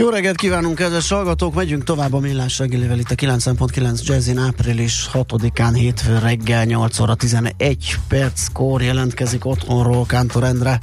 [0.00, 1.54] Jó reggelt kívánunk, kedves hallgatók!
[1.54, 7.14] Megyünk tovább a millás reggelivel itt a 9.9 Jazzin április 6-án hétfő reggel 8 óra
[7.14, 10.78] 11 perckor jelentkezik otthonról Kántor Endre.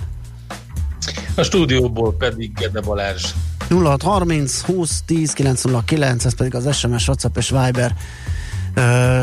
[1.35, 3.25] A stúdióból pedig Gede Balázs.
[3.69, 7.95] 0630 20 10 909, ez pedig az SMS, WhatsApp és Viber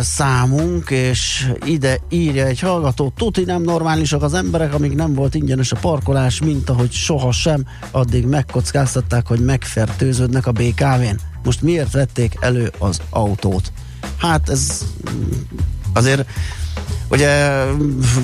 [0.01, 5.73] számunk, és ide írja egy hallgató, tuti nem normálisak az emberek, amíg nem volt ingyenes
[5.73, 11.20] a parkolás, mint ahogy soha sem, addig megkockáztatták, hogy megfertőződnek a BKV-n.
[11.45, 13.73] Most miért vették elő az autót?
[14.16, 14.84] Hát ez
[15.93, 16.27] azért
[17.12, 17.65] Ugye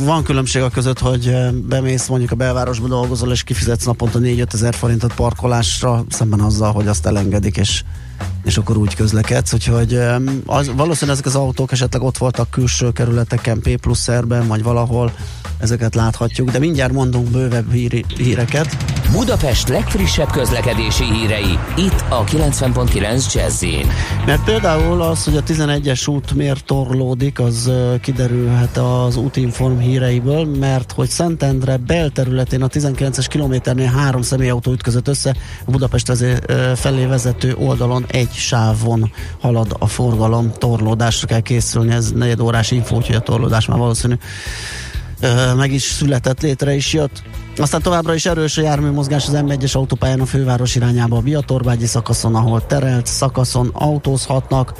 [0.04, 4.74] van különbség a között, hogy bemész mondjuk a belvárosba dolgozol, és kifizetsz naponta 4-5 ezer
[4.74, 7.82] forintot parkolásra, szemben azzal, hogy azt elengedik, és
[8.44, 10.00] és akkor úgy közlekedsz, úgyhogy
[10.46, 14.08] az, valószínűleg ezek az autók esetleg ott voltak külső kerületeken, P plusz
[14.46, 15.12] vagy valahol,
[15.58, 18.76] ezeket láthatjuk, de mindjárt mondunk bővebb híri, híreket.
[19.12, 23.64] Budapest legfrissebb közlekedési hírei, itt a 90.9 jazz
[24.26, 30.92] Mert például az, hogy a 11-es út miért torlódik, az kiderülhet az útinform híreiből, mert
[30.92, 36.12] hogy Szentendre belterületén a 19-es kilométernél három személyautó ütközött össze, a Budapest
[36.74, 42.94] felé vezető oldalon egy sávon halad a forgalom, torlódásra kell készülni, ez negyed órás info,
[42.94, 44.14] hogy a torlódás már valószínű
[45.56, 47.22] meg is született, létre is jött.
[47.56, 52.34] Aztán továbbra is erős a járműmozgás az M1-es autópályán a főváros irányába a Biatorbágyi szakaszon,
[52.34, 54.72] ahol terelt szakaszon autózhatnak,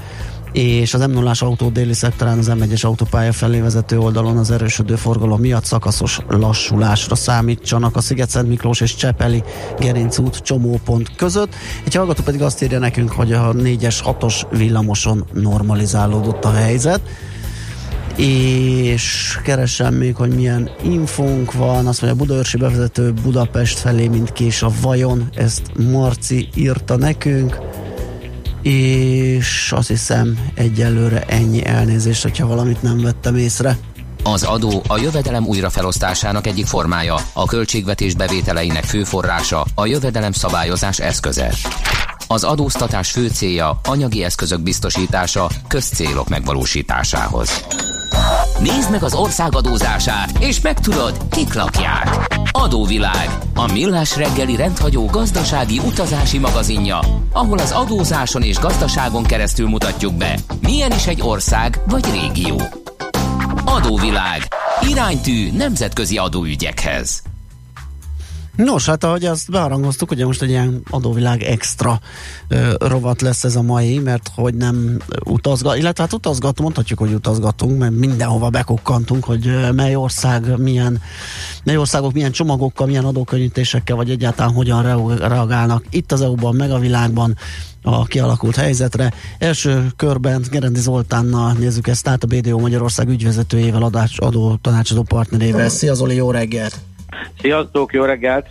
[0.53, 4.97] és az m 0 autó déli szektorán az M1-es autópálya felé vezető oldalon az erősödő
[4.97, 9.43] forgalom miatt szakaszos lassulásra számítsanak a Sziget-Szent Miklós és Csepeli
[9.79, 11.55] Gerinc út csomópont között.
[11.85, 17.01] Egy hallgató pedig azt írja nekünk, hogy a 4-es 6-os villamoson normalizálódott a helyzet.
[18.17, 24.63] És keresem még, hogy milyen infónk van, azt mondja, Budaörsi bevezető Budapest felé, mint kés
[24.63, 27.59] a vajon, ezt Marci írta nekünk,
[28.63, 33.79] és azt hiszem egyelőre ennyi elnézést, hogyha valamit nem vettem észre.
[34.23, 40.99] Az adó a jövedelem újrafelosztásának egyik formája, a költségvetés bevételeinek fő forrása, a jövedelem szabályozás
[40.99, 41.55] eszköze.
[42.27, 47.65] Az adóztatás fő célja anyagi eszközök biztosítása közcélok megvalósításához.
[48.61, 52.39] Nézd meg az ország adózását, és megtudod, kik lakják.
[52.51, 56.99] Adóvilág, a millás reggeli rendhagyó gazdasági utazási magazinja,
[57.33, 62.63] ahol az adózáson és gazdaságon keresztül mutatjuk be, milyen is egy ország vagy régió.
[63.65, 64.43] Adóvilág,
[64.81, 67.23] iránytű nemzetközi adóügyekhez.
[68.65, 72.01] Nos, hát ahogy azt beharangoztuk, ugye most egy ilyen adóvilág extra
[72.49, 77.13] ö, rovat lesz ez a mai, mert hogy nem utazgat, illetve hát utazgatunk, mondhatjuk, hogy
[77.13, 81.01] utazgatunk, mert mindenhova bekukkantunk, hogy mely ország milyen,
[81.65, 86.79] mely országok milyen csomagokkal, milyen adókönnyítésekkel, vagy egyáltalán hogyan reagálnak itt az EU-ban, meg a
[86.79, 87.37] világban
[87.83, 89.13] a kialakult helyzetre.
[89.39, 95.69] Első körben Gerendi Zoltánnal nézzük ezt át a BDO Magyarország ügyvezetőjével, adás, adó tanácsadó partnerével.
[95.69, 96.88] Szia Zoli, jó reggelt!
[97.41, 98.47] Sziasztok, jó reggelt!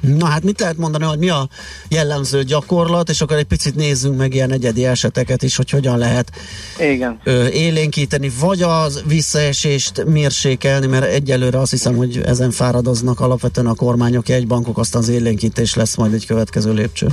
[0.00, 1.48] Na hát mit lehet mondani, hogy mi a
[1.88, 6.30] jellemző gyakorlat, és akkor egy picit nézzünk meg ilyen egyedi eseteket is, hogy hogyan lehet
[6.78, 7.20] Igen.
[7.24, 13.74] Ö, élénkíteni, vagy az visszaesést mérsékelni, mert egyelőre azt hiszem, hogy ezen fáradoznak alapvetően a
[13.74, 17.06] kormányok, egy bankok, aztán az élénkítés lesz majd egy következő lépcső.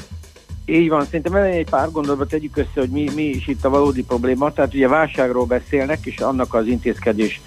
[0.69, 3.69] Így van, szerintem elején egy pár gondolatba tegyük össze, hogy mi, mi is itt a
[3.69, 4.53] valódi probléma.
[4.53, 7.41] Tehát ugye válságról beszélnek, és annak az intézkedés,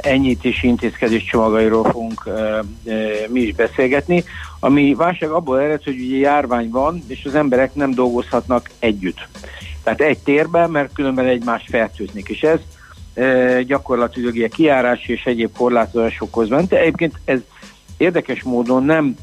[0.00, 2.28] enyhítési intézkedés csomagairól fogunk
[3.28, 4.24] mi is beszélgetni.
[4.60, 9.28] Ami válság abból ered, hogy ugye járvány van, és az emberek nem dolgozhatnak együtt.
[9.82, 12.60] Tehát egy térben, mert különben egymást fertőznik, és ez
[13.66, 16.72] gyakorlatilag ugye kiárás és egyéb korlátozásokhoz ment.
[16.72, 17.38] Egyébként ez
[17.96, 19.16] érdekes módon nem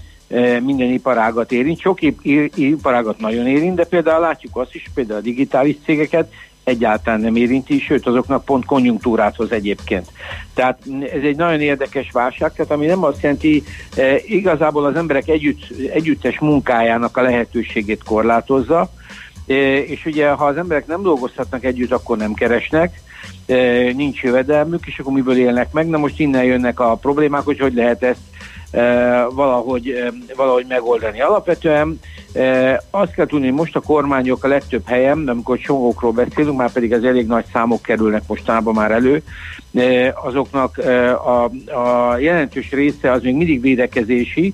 [0.64, 2.00] minden iparágat érint, sok
[2.56, 6.32] iparágat nagyon érint, de például látjuk azt is, például a digitális cégeket
[6.64, 10.08] egyáltalán nem érinti, sőt azoknak pont konjunktúrát hoz egyébként.
[10.54, 10.80] Tehát
[11.14, 13.64] ez egy nagyon érdekes válság, tehát ami nem azt jelenti,
[13.96, 18.90] e, igazából az emberek együtt, együttes munkájának a lehetőségét korlátozza,
[19.48, 23.02] e, és ugye ha az emberek nem dolgozhatnak együtt, akkor nem keresnek,
[23.46, 23.56] e,
[23.94, 25.88] nincs jövedelmük, és akkor miből élnek meg.
[25.88, 28.22] Na most innen jönnek a problémák, hogy hogy lehet ezt
[29.34, 31.22] valahogy, valahogy megoldani.
[31.22, 32.00] Alapvetően
[32.90, 36.94] azt kell tudni, hogy most a kormányok a legtöbb helyen, amikor csomókról beszélünk, már pedig
[36.94, 39.24] az elég nagy számok kerülnek mostában már elő,
[40.24, 40.78] azoknak
[41.26, 41.44] a,
[41.80, 44.54] a jelentős része az még mindig védekezési,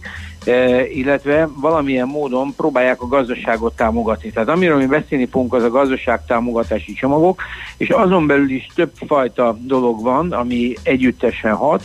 [0.94, 4.31] illetve valamilyen módon próbálják a gazdaságot támogatni.
[4.31, 7.42] Tehát amiről mi beszélni fogunk, az a gazdaságtámogatási csomagok,
[7.77, 11.83] és azon belül is több fajta dolog van, ami együttesen hat.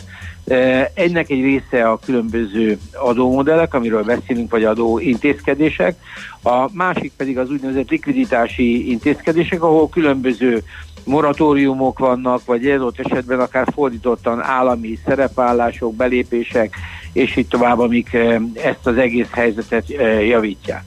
[0.93, 5.95] Egynek egy része a különböző adómodellek, amiről beszélünk, vagy adó intézkedések.
[6.43, 10.63] A másik pedig az úgynevezett likviditási intézkedések, ahol különböző
[11.03, 16.75] moratóriumok vannak, vagy adott esetben akár fordítottan állami szerepállások, belépések,
[17.13, 18.13] és így tovább, amik
[18.53, 19.89] ezt az egész helyzetet
[20.27, 20.83] javítják.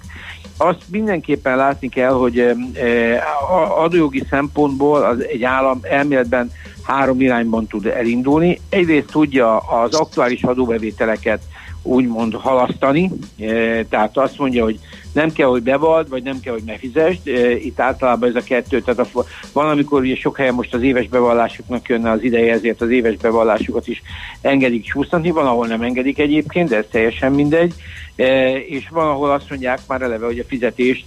[0.61, 2.57] Azt mindenképpen látni kell, hogy eh,
[3.83, 6.51] adójogi szempontból az egy állam elméletben
[6.83, 8.61] három irányban tud elindulni.
[8.69, 11.43] Egyrészt tudja az aktuális adóbevételeket
[11.83, 13.11] úgymond halasztani,
[13.89, 14.79] tehát azt mondja, hogy
[15.13, 17.27] nem kell, hogy bevald, vagy nem kell, hogy megfizesd.
[17.63, 21.09] Itt általában ez a kettő, tehát a, van, amikor ugye sok helyen most az éves
[21.09, 24.03] bevallásoknak jönne az ideje, ezért az éves bevallásokat is
[24.41, 27.75] engedik csúsztatni, van, ahol nem engedik egyébként, de ez teljesen mindegy,
[28.69, 31.05] és van, ahol azt mondják már eleve, hogy a fizetést,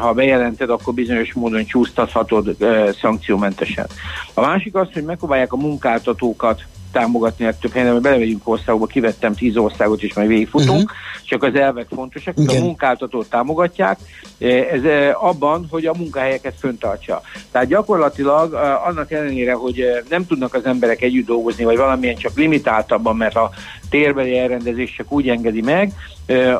[0.00, 2.56] ha bejelented, akkor bizonyos módon csúsztathatod
[3.00, 3.86] szankciómentesen.
[4.34, 9.56] A másik az, hogy megpróbálják a munkáltatókat támogatni legtöbb helyen, mert belevegyünk országokba, kivettem tíz
[9.56, 11.24] országot, és majd végigfutunk, uh-huh.
[11.24, 13.98] csak az elvek fontosak, hogy a munkáltatót támogatják,
[14.70, 14.82] ez
[15.20, 17.22] abban, hogy a munkahelyeket föntartsa.
[17.50, 18.52] Tehát gyakorlatilag
[18.86, 23.50] annak ellenére, hogy nem tudnak az emberek együtt dolgozni, vagy valamilyen csak limitáltabban, mert a
[23.90, 25.92] térbeli elrendezés csak úgy engedi meg,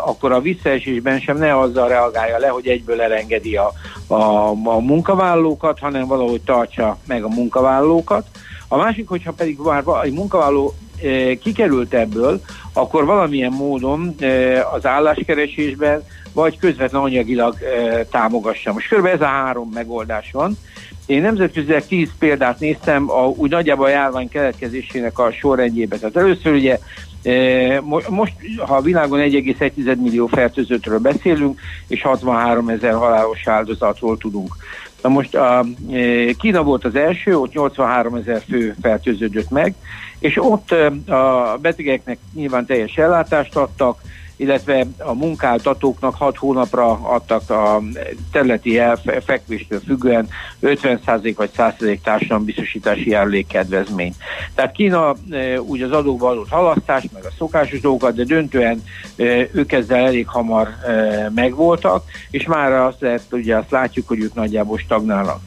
[0.05, 3.73] akkor a visszaesésben sem ne azzal reagálja le, hogy egyből elengedi a,
[4.07, 8.27] a, a munkavállalókat, hanem valahogy tartsa meg a munkavállalókat.
[8.73, 12.41] A másik, hogyha pedig már egy munkavállaló e, kikerült ebből,
[12.73, 16.03] akkor valamilyen módon e, az álláskeresésben
[16.33, 18.73] vagy közvetlen anyagilag e, támogassa.
[18.73, 19.07] Most kb.
[19.07, 20.59] ez a három megoldás van.
[21.07, 25.97] Én nemzetközileg tíz példát néztem, a, úgy nagyjából a járvány keletkezésének a sorrendjébe.
[25.97, 26.79] Tehát először ugye
[28.09, 34.57] most, ha a világon 1,1 millió fertőzöttről beszélünk, és 63 ezer halálos áldozatról tudunk.
[35.03, 39.75] Na most a, e, Kína volt az első, ott 83 ezer fő fertőződött meg,
[40.19, 44.01] és ott e, a betegeknek nyilván teljes ellátást adtak,
[44.41, 47.83] illetve a munkáltatóknak 6 hónapra adtak a
[48.33, 50.29] területi elfekvéstől függően
[50.63, 54.17] 50% vagy 100% társadalombiztosítási járulékkedvezményt.
[54.55, 58.83] Tehát Kína e, úgy az adóba adott halasztás, meg a szokásos dolgokat, de döntően
[59.17, 64.21] e, ők ezzel elég hamar e, megvoltak, és már azt lehet, ugye azt látjuk, hogy
[64.21, 65.41] ők nagyjából stagnálnak.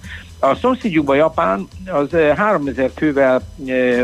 [0.43, 3.41] A szomszédjukban Japán az 3000 fővel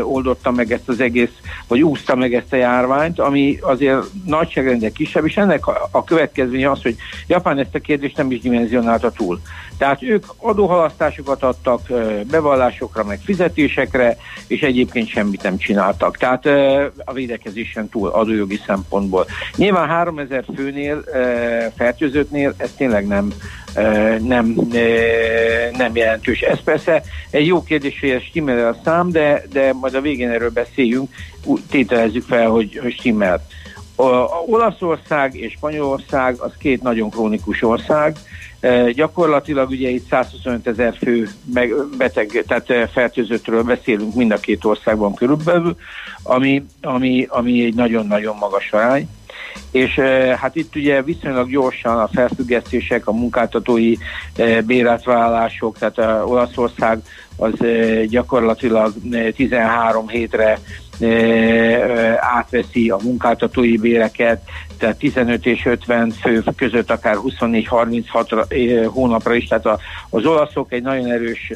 [0.02, 1.30] oldotta meg ezt az egész,
[1.68, 6.82] vagy úszta meg ezt a járványt, ami azért nagyságrendek kisebb, és ennek a következménye az,
[6.82, 6.96] hogy
[7.26, 9.40] Japán ezt a kérdést nem is dimenzionálta túl.
[9.78, 11.80] Tehát ők adóhalasztásokat adtak
[12.30, 14.16] bevallásokra, meg fizetésekre,
[14.46, 16.16] és egyébként semmit nem csináltak.
[16.16, 16.46] Tehát
[17.04, 19.26] a védekezésen túl adójogi szempontból.
[19.56, 21.04] Nyilván 3000 főnél,
[21.76, 23.32] fertőzöttnél ez tényleg nem,
[24.18, 24.56] nem,
[25.76, 26.40] nem jelentős.
[26.40, 30.30] Ez persze egy jó kérdés, hogy ez stimmel a szám, de, de majd a végén
[30.30, 31.10] erről beszéljünk,
[31.70, 33.42] tételezzük fel, hogy, hogy stimmel.
[33.96, 38.16] A Olaszország és Spanyolország az két nagyon krónikus ország,
[38.92, 41.28] gyakorlatilag ugye itt 125 ezer fő
[41.98, 45.76] beteg, tehát fertőzöttről beszélünk mind a két országban körülbelül,
[46.22, 49.08] ami, ami, ami egy nagyon-nagyon magas arány.
[49.70, 49.94] És
[50.36, 53.94] hát itt ugye viszonylag gyorsan a felfüggesztések, a munkáltatói
[54.66, 56.98] bérátvállalások, tehát a Olaszország
[57.36, 57.52] az
[58.08, 58.92] gyakorlatilag
[59.34, 60.58] 13 hétre
[62.18, 64.42] átveszi a munkáltatói béreket,
[64.78, 69.80] tehát 15 és 50 fő között akár 24-36 hónapra is, tehát
[70.10, 71.52] az olaszok egy nagyon erős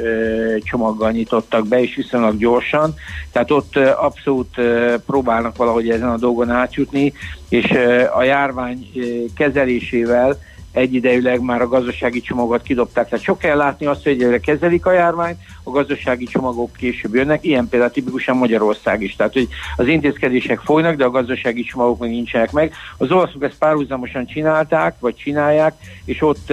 [0.63, 2.95] csomaggal nyitottak be, és viszonylag gyorsan,
[3.33, 4.61] tehát ott abszolút
[5.07, 7.13] próbálnak valahogy ezen a dolgon átjutni,
[7.49, 7.71] és
[8.15, 8.91] a járvány
[9.37, 10.39] kezelésével
[10.75, 13.09] egyidejűleg már a gazdasági csomagot kidobták.
[13.09, 17.45] Tehát sok kell látni azt, hogy egyre kezelik a járványt, a gazdasági csomagok később jönnek,
[17.45, 19.17] ilyen például tipikusan Magyarország is.
[19.17, 22.73] Tehát, hogy az intézkedések folynak, de a gazdasági csomagok még nincsenek meg.
[22.97, 26.51] Az olaszok ezt párhuzamosan csinálták, vagy csinálják, és ott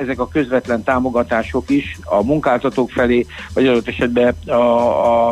[0.00, 5.30] ezek a közvetlen támogatások is a munkáltatók felé, vagy adott esetben a, a,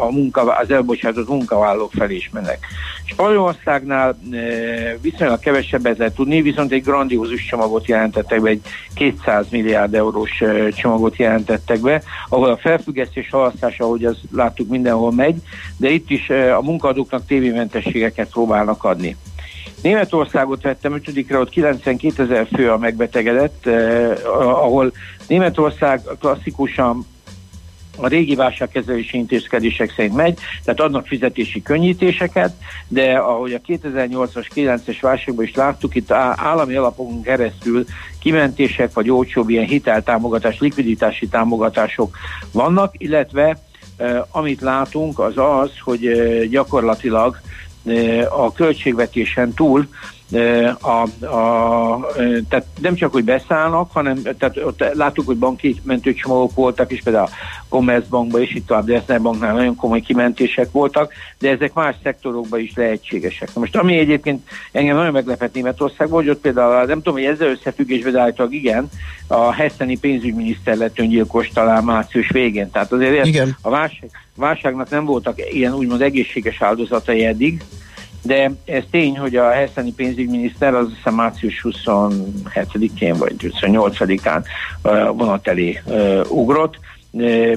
[0.00, 2.58] a munka, az elbocsátott munkavállalók felé is mennek.
[3.06, 4.36] Spanyolországnál e,
[5.00, 8.60] viszonylag kevesebbet lehet tudni, viszont egy grandi grandiózus csomagot jelentettek be, egy
[8.94, 15.36] 200 milliárd eurós csomagot jelentettek be, ahol a felfüggesztés halasztása, ahogy az láttuk mindenhol megy,
[15.76, 19.16] de itt is a munkadóknak tévémentességeket próbálnak adni.
[19.82, 24.12] Németországot vettem 5 ott 92 ezer fő a megbetegedett, eh,
[24.62, 24.92] ahol
[25.26, 27.06] Németország klasszikusan
[27.96, 32.52] a régi válságkezelési intézkedések szerint megy, tehát adnak fizetési könnyítéseket,
[32.88, 37.84] de ahogy a 2008-as, 9-es válságban is láttuk, itt állami alapokon keresztül
[38.20, 42.16] kimentések vagy olcsóbb ilyen hiteltámogatás, likviditási támogatások
[42.52, 43.58] vannak, illetve
[44.30, 46.10] amit látunk az az, hogy
[46.48, 47.40] gyakorlatilag
[48.30, 49.88] a költségvetésen túl
[50.80, 52.06] a, a,
[52.48, 57.24] tehát nem csak, hogy beszállnak, hanem tehát ott láttuk, hogy banki mentőcsomagok voltak, és például
[57.24, 57.30] a
[57.68, 62.72] Commerzbankban és itt a Dresdner Banknál nagyon komoly kimentések voltak, de ezek más szektorokban is
[62.74, 63.54] lehetségesek.
[63.54, 67.48] Na most ami egyébként engem nagyon meglepett Németországban, hogy ott például, nem tudom, hogy ezzel
[67.48, 68.88] összefüggésben, de állítólag igen,
[69.26, 72.70] a hesseni pénzügyminiszter lett öngyilkos talán március végén.
[72.70, 73.56] Tehát azért igen.
[73.62, 77.62] a válság, válságnak nem voltak ilyen úgymond egészséges áldozatai eddig,
[78.26, 84.44] de ez tény, hogy a helyszíni pénzügyminiszter az hiszem március 27-én vagy 28-án
[85.12, 85.82] vonat elé
[86.28, 86.78] ugrott,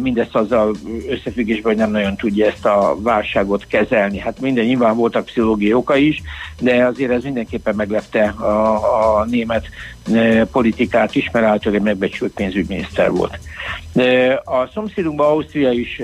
[0.02, 0.76] mindezt azzal
[1.10, 4.20] összefüggésben, hogy nem nagyon tudja ezt a válságot kezelni.
[4.20, 6.22] Hát minden nyilván voltak pszichológiai oka is,
[6.60, 9.66] de azért ez mindenképpen meglepte a, a német
[10.51, 13.39] politikát is, mert általában megbecsült pénzügyminiszter volt.
[14.44, 16.01] A szomszédunkban Ausztria is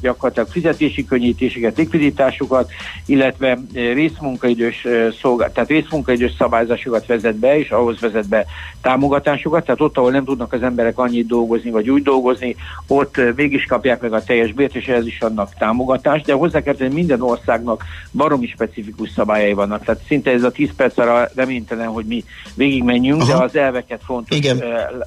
[0.00, 2.70] gyakorlatilag fizetési könnyítéseket, likviditásokat,
[3.06, 4.86] illetve részmunkaidős
[5.20, 8.46] szolgál, tehát részmunkaidős szabályzásokat vezet be, és ahhoz vezet be
[8.80, 12.56] támogatásokat, tehát ott, ahol nem tudnak az emberek annyit dolgozni, vagy úgy dolgozni,
[12.86, 16.74] ott mégis kapják meg a teljes bért, és ez is adnak támogatást, de hozzá kell
[16.74, 19.84] tenni, minden országnak baromi specifikus szabályai vannak.
[19.84, 24.36] Tehát szinte ez a 10 perc arra reménytelen, hogy mi végigmenjünk, de az elveket fontos
[24.36, 24.62] Igen.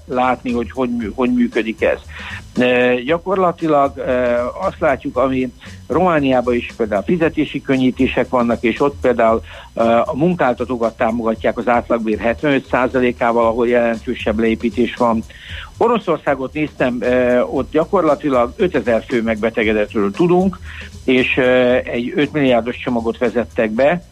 [0.06, 2.00] látni, hogy hogy, hogy működik ez.
[3.06, 3.94] Gyakorlatilag
[4.62, 5.52] azt látjuk, ami
[5.88, 9.42] Romániában is például fizetési könnyítések vannak, és ott például
[10.06, 15.24] a munkáltatókat támogatják az átlagbér 75%-ával, ahol jelentősebb leépítés van.
[15.78, 17.00] Oroszországot néztem,
[17.52, 20.60] ott gyakorlatilag 5000 fő megbetegedetről tudunk,
[21.04, 21.38] és
[21.84, 24.04] egy 5 milliárdos csomagot vezettek be,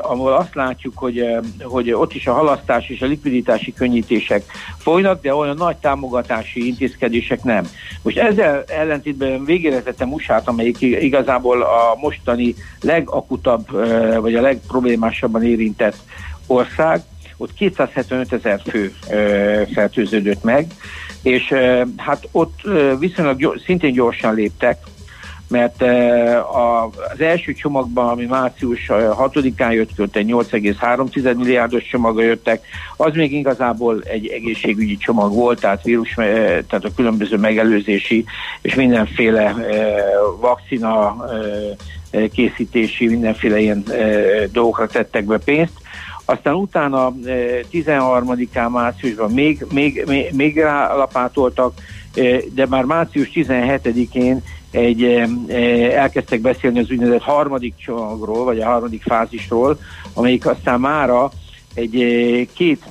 [0.00, 1.24] ahol azt látjuk, hogy,
[1.62, 4.44] hogy ott is a halasztás és a likviditási könnyítések
[4.78, 7.66] folynak, de olyan nagy támogatási intézkedések nem.
[8.02, 13.70] Most ezzel ellentétben végére tettem usa amelyik igazából a mostani legakutabb,
[14.20, 15.96] vagy a legproblémásabban érintett
[16.46, 17.02] ország,
[17.36, 18.92] ott 275 ezer fő
[19.72, 20.66] fertőződött meg,
[21.22, 21.54] és
[21.96, 22.60] hát ott
[22.98, 24.78] viszonylag szintén gyorsan léptek,
[25.48, 25.82] mert
[27.12, 33.14] az első csomagban, ami március 6-án jött ki, ott egy 8,3 milliárdos csomaga jöttek, az
[33.14, 38.24] még igazából egy egészségügyi csomag volt, tehát vírus, tehát a különböző megelőzési
[38.62, 39.54] és mindenféle
[40.40, 41.24] vakcina
[42.32, 43.84] készítési, mindenféle ilyen
[44.52, 45.72] dolgokra tettek be pénzt.
[46.24, 47.14] Aztán utána
[47.72, 51.74] 13-án márciusban még, még, még, még rálapátoltak,
[52.54, 54.42] de már március 17-én
[54.74, 55.22] egy,
[55.92, 59.78] elkezdtek beszélni az úgynevezett harmadik csomagról, vagy a harmadik fázisról,
[60.14, 61.30] amelyik aztán mára
[61.74, 62.84] egy két,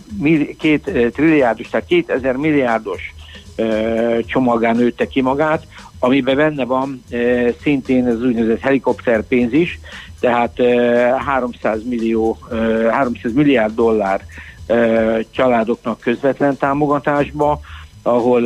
[0.57, 3.13] két trilliárdos, tehát kétezer milliárdos
[4.25, 5.67] csomagán nőtte ki magát,
[5.99, 7.03] amiben benne van
[7.61, 9.79] szintén az úgynevezett helikopterpénz is,
[10.19, 10.61] tehát
[11.25, 12.37] 300 millió,
[12.91, 14.21] 300 milliárd dollár
[15.31, 17.59] családoknak közvetlen támogatásba,
[18.03, 18.45] ahol,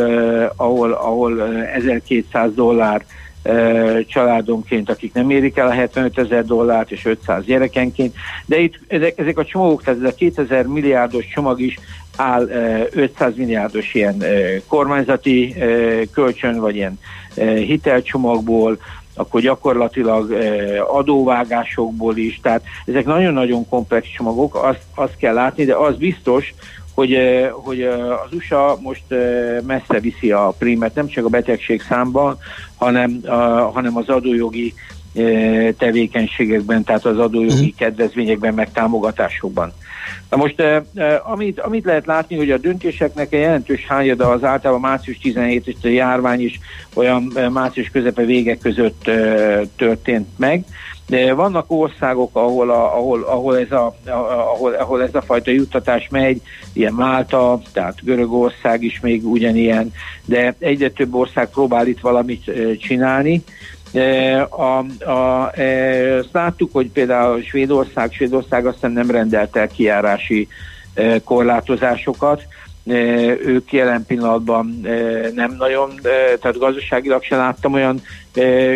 [0.56, 3.06] ahol, ahol 1200 dollár
[4.08, 9.18] családonként, akik nem érik el a 75 ezer dollárt, és 500 gyerekenként, de itt ezek,
[9.18, 11.80] ezek a csomagok, tehát ez a 2000 milliárdos csomag is
[12.16, 12.48] áll
[12.92, 14.24] 500 milliárdos ilyen
[14.68, 15.56] kormányzati
[16.14, 17.00] kölcsön, vagy ilyen
[17.56, 18.78] hitelcsomagból,
[19.14, 20.32] akkor gyakorlatilag
[20.88, 26.54] adóvágásokból is, tehát ezek nagyon-nagyon komplex csomagok, azt, azt kell látni, de az biztos,
[26.98, 27.18] hogy,
[27.52, 27.82] hogy
[28.26, 29.04] az USA most
[29.66, 32.38] messze viszi a primet, nem csak a betegség számban,
[32.76, 33.20] hanem,
[33.74, 34.74] hanem az adójogi
[35.78, 37.78] tevékenységekben, tehát az adójogi mhm.
[37.78, 39.74] kedvezményekben, meg támogatásokban.
[40.30, 40.64] Na most,
[41.24, 45.76] amit, amit lehet látni, hogy a döntéseknek egy jelentős hányada az általában március 17 és
[45.84, 46.60] a járvány is
[46.94, 49.12] olyan március közepe vége között
[49.76, 50.66] történt meg,
[51.36, 56.42] vannak országok, ahol, a, ahol, ahol, ez a, ahol, ahol ez a fajta juttatás megy,
[56.74, 59.94] ilyen Málta, tehát Görögország is még ugyanilyen,
[60.26, 63.44] de egyre több ország próbál itt valamit csinálni.
[64.50, 65.52] A, a,
[66.20, 70.48] azt láttuk, hogy például Svédország, Svédország aztán nem rendelt el kiárási
[71.24, 72.44] korlátozásokat.
[73.46, 74.82] Ők jelen pillanatban
[75.36, 75.90] nem nagyon,
[76.42, 78.02] tehát gazdaságilag sem láttam olyan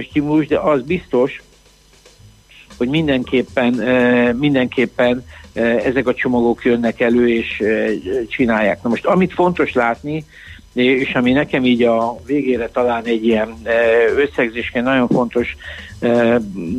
[0.10, 1.42] stimulus, de az biztos,
[2.82, 3.74] hogy mindenképpen,
[4.38, 5.26] mindenképpen
[5.84, 7.64] ezek a csomagok jönnek elő és
[8.28, 8.84] csinálják.
[8.84, 10.26] Na most amit fontos látni,
[10.74, 13.56] és ami nekem így a végére talán egy ilyen
[14.18, 15.56] összegzésként nagyon fontos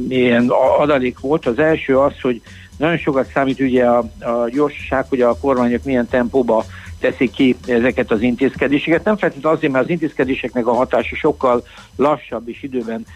[0.09, 2.40] ilyen adalék volt, az első az, hogy
[2.76, 6.64] nagyon sokat számít ugye a, a gyorsaság, hogy a kormányok milyen tempóba
[7.02, 9.04] teszik ki ezeket az intézkedéseket.
[9.04, 11.64] Nem feltétlenül azért, mert az intézkedéseknek a hatása sokkal
[11.97, 13.06] lassabb és időben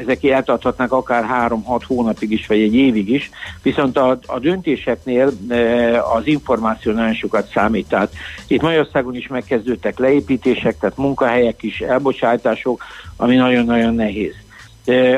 [0.00, 3.30] ezek eltarthatnak akár 3-6 hónapig is, vagy egy évig is,
[3.62, 7.88] viszont a, a döntéseknél e, az információ nagyon sokat számít.
[7.88, 8.12] Tehát
[8.46, 12.84] itt Magyarországon is megkezdődtek leépítések, tehát munkahelyek is, elbocsátások,
[13.16, 14.34] ami nagyon-nagyon nehéz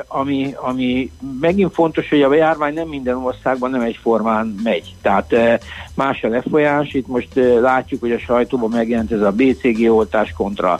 [0.06, 1.10] ami, ami
[1.40, 4.94] megint fontos, hogy a járvány nem minden országban nem egyformán megy.
[5.02, 5.34] Tehát
[5.94, 6.94] más a lefolyás.
[6.94, 7.28] Itt most
[7.60, 10.78] látjuk, hogy a sajtóban megjelent ez a BCG oltás kontra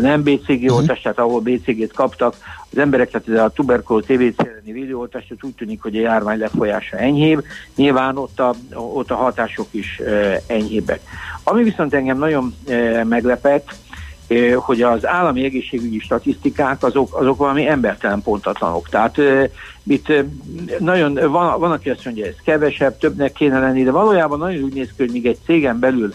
[0.00, 0.76] nem BCG uh-huh.
[0.76, 2.36] oltás, tehát ahol BCG-t kaptak,
[2.74, 6.96] az emberek, tehát ez a tuberkuló TVC elleni védőoltás, úgy tűnik, hogy a járvány lefolyása
[6.96, 7.44] enyhébb.
[7.76, 10.00] Nyilván ott a, ott a hatások is
[10.46, 11.00] enyhébbek.
[11.42, 12.54] Ami viszont engem nagyon
[13.04, 13.74] meglepett,
[14.56, 18.88] hogy az állami egészségügyi statisztikák azok, azok valami embertelen pontatlanok.
[18.88, 19.18] Tehát
[19.86, 20.12] itt
[20.78, 24.74] nagyon, van, van, aki azt mondja, ez kevesebb, többnek kéne lenni, de valójában nagyon úgy
[24.74, 26.14] néz ki, hogy még egy cégen belül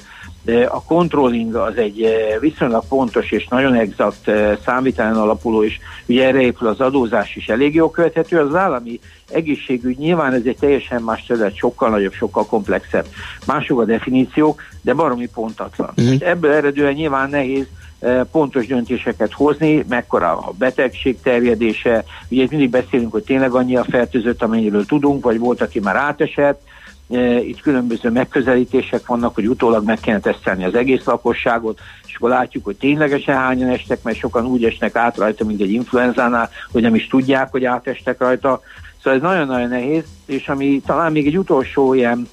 [0.69, 2.08] a controlling az egy
[2.39, 4.31] viszonylag fontos és nagyon exakt
[4.65, 8.39] számvitelen alapuló, és ugye erre épül az adózás is elég jól követhető.
[8.39, 9.00] Az állami
[9.31, 13.05] egészségügy nyilván ez egy teljesen más terület, sokkal nagyobb, sokkal komplexebb.
[13.46, 15.93] Mások a definíciók, de baromi pontatlan.
[16.01, 16.15] Mm.
[16.19, 17.67] Ebből eredően nyilván nehéz
[18.00, 22.03] Eh, pontos döntéseket hozni, mekkora a betegség terjedése.
[22.29, 26.62] Ugye mindig beszélünk, hogy tényleg annyi a fertőzött, amennyiről tudunk, vagy volt, aki már átesett.
[27.10, 32.30] Eh, itt különböző megközelítések vannak, hogy utólag meg kellene tesztelni az egész lakosságot, és akkor
[32.30, 36.82] látjuk, hogy ténylegesen hányan estek, mert sokan úgy esnek át rajta, mint egy influenzánál, hogy
[36.82, 38.62] nem is tudják, hogy átestek rajta.
[39.04, 42.28] Szóval ez nagyon-nagyon nehéz, és ami talán még egy utolsó ilyen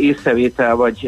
[0.00, 1.02] észrevétel, vagy,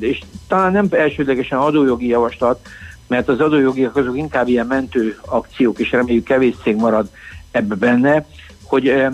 [0.00, 2.68] és talán nem elsődlegesen adójogi javaslat,
[3.06, 7.08] mert az adójogi azok inkább ilyen mentő akciók, és reméljük kevés cég marad
[7.50, 8.26] ebbe benne,
[8.66, 9.04] hogy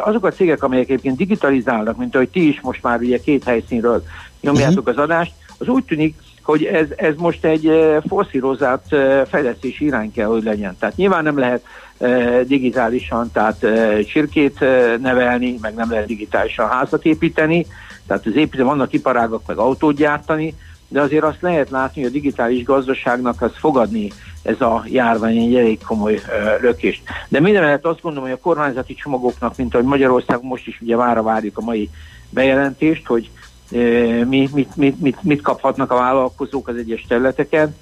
[0.00, 4.02] azok a cégek, amelyek egyébként digitalizálnak, mint ahogy ti is most már ugye két helyszínről
[4.40, 4.98] nyomjátok uh-huh.
[4.98, 7.70] az adást, az úgy tűnik, hogy ez, ez most egy
[8.08, 8.96] forszírozált
[9.28, 10.76] fejlesztési irány kell, hogy legyen.
[10.78, 11.64] Tehát nyilván nem lehet
[12.46, 13.66] digitálisan, tehát
[14.06, 14.60] csirkét
[15.00, 17.66] nevelni, meg nem lehet digitálisan házat építeni,
[18.06, 20.54] tehát az építő vannak iparágak, meg autót gyártani,
[20.88, 24.10] de azért azt lehet látni, hogy a digitális gazdaságnak az fogadni
[24.42, 26.20] ez a járvány egy elég komoly uh,
[26.60, 27.02] lökést.
[27.28, 30.96] De minden mellett azt gondolom, hogy a kormányzati csomagoknak, mint ahogy Magyarország most is ugye
[30.96, 31.90] vára várjuk a mai
[32.30, 33.30] bejelentést, hogy
[33.70, 37.76] uh, mi, mit, mit, mit, mit kaphatnak a vállalkozók az egyes területeken,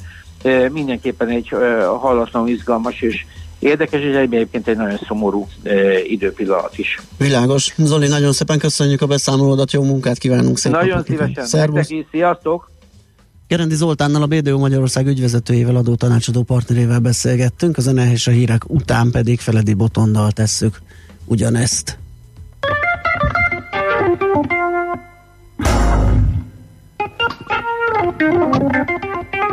[0.45, 1.49] uh, mindenképpen egy
[2.01, 3.25] hallatlanul izgalmas és
[3.65, 7.01] érdekes, és egyébként egy nagyon szomorú e, időpillanat is.
[7.19, 7.75] Világos.
[7.77, 10.81] Zoli, nagyon szépen köszönjük a beszámolódat, jó munkát kívánunk szépen.
[10.81, 11.47] Nagyon szívesen.
[11.47, 11.89] Szervusz.
[12.11, 12.71] Sziasztok!
[13.49, 18.71] Gerendi Zoltánnal, a BDO Magyarország ügyvezetőjével, adó tanácsadó partnerével beszélgettünk, az zene és a hírek
[18.71, 20.81] után pedig Feledi Botondal tesszük
[21.25, 21.99] ugyanezt.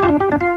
[0.02, 0.51] Thank you.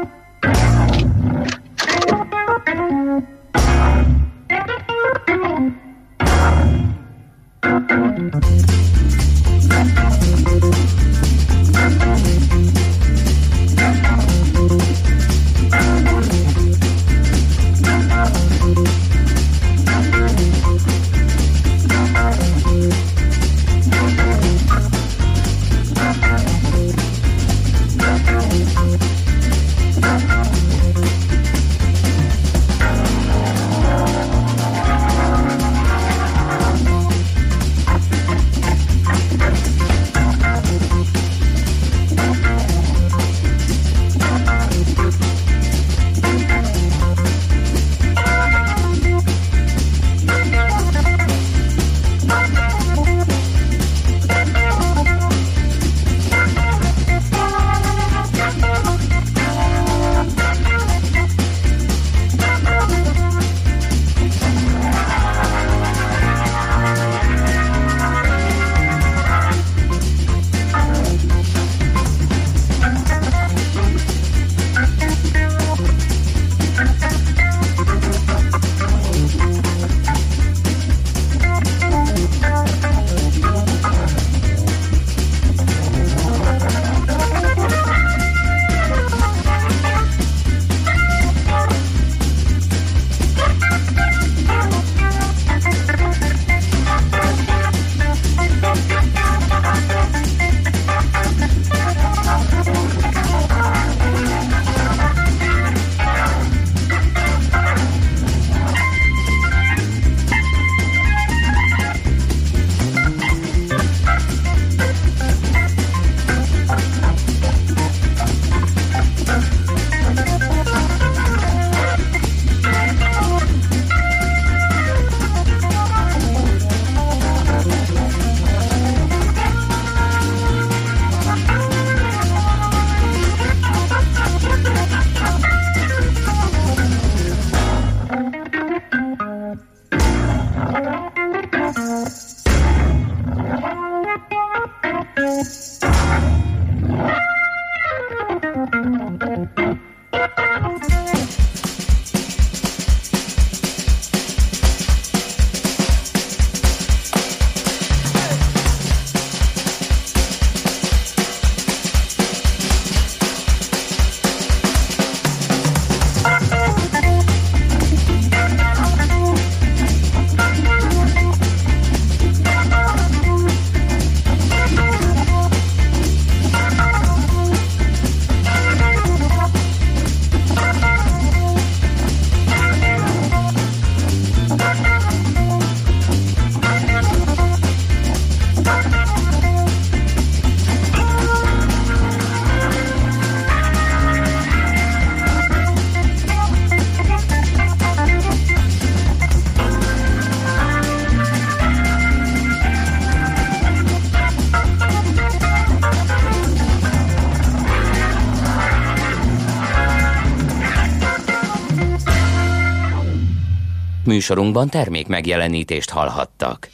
[214.15, 216.69] Műsorunkban termék megjelenítést hallhattak.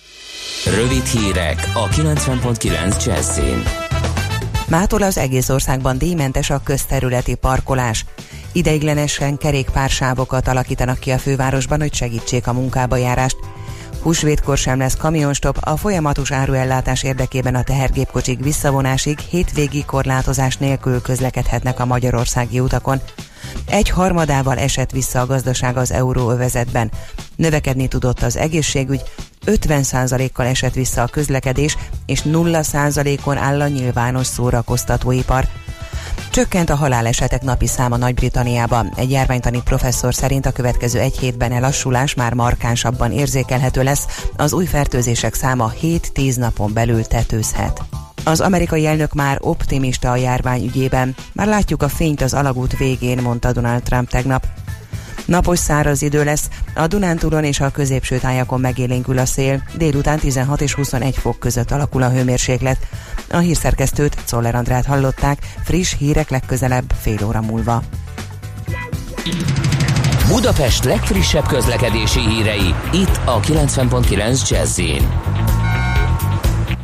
[0.76, 3.64] Rövid hírek a 90.9 Jazzin.
[4.68, 8.06] Mától az egész országban díjmentes a közterületi parkolás.
[8.52, 13.38] Ideiglenesen kerékpársávokat alakítanak ki a fővárosban, hogy segítsék a munkába járást.
[14.02, 21.80] Húsvétkor sem lesz kamionstop, a folyamatos áruellátás érdekében a tehergépkocsik visszavonásig hétvégi korlátozás nélkül közlekedhetnek
[21.80, 23.02] a magyarországi utakon.
[23.66, 26.92] Egy harmadával esett vissza a gazdaság az euróövezetben.
[27.36, 29.02] Növekedni tudott az egészségügy,
[29.46, 35.48] 50%-kal esett vissza a közlekedés, és 0%-on áll a nyilvános szórakoztatóipar.
[36.32, 38.94] Csökkent a halálesetek napi száma Nagy-Britanniában.
[38.96, 44.66] Egy járványtani professzor szerint a következő egy hétben elassulás már markánsabban érzékelhető lesz, az új
[44.66, 47.82] fertőzések száma 7-10 napon belül tetőzhet.
[48.24, 51.16] Az amerikai elnök már optimista a járvány ügyében.
[51.34, 54.46] Már látjuk a fényt az alagút végén, mondta Donald Trump tegnap.
[55.26, 60.62] Napos száraz idő lesz, a Dunántúron és a középső tájakon megélénkül a szél, délután 16
[60.62, 62.78] és 21 fok között alakul a hőmérséklet.
[63.30, 67.84] A hírszerkesztőt, Czoller Andrát hallották, friss hírek legközelebb fél óra múlva.
[70.28, 74.80] Budapest legfrissebb közlekedési hírei, itt a 90.9 jazz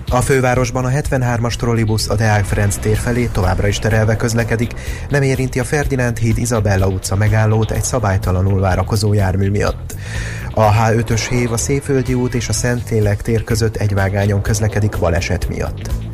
[0.10, 4.74] a fővárosban a 73-as trollibusz a Deák Ferenc tér felé továbbra is terelve közlekedik,
[5.10, 9.96] nem érinti a Ferdinánd híd Izabella utca megállót egy szabálytalanul várakozó jármű miatt.
[10.54, 15.48] A H5-ös hév a Széföldi út és a Szentlélek tér között egy vágányon közlekedik baleset
[15.48, 16.07] miatt.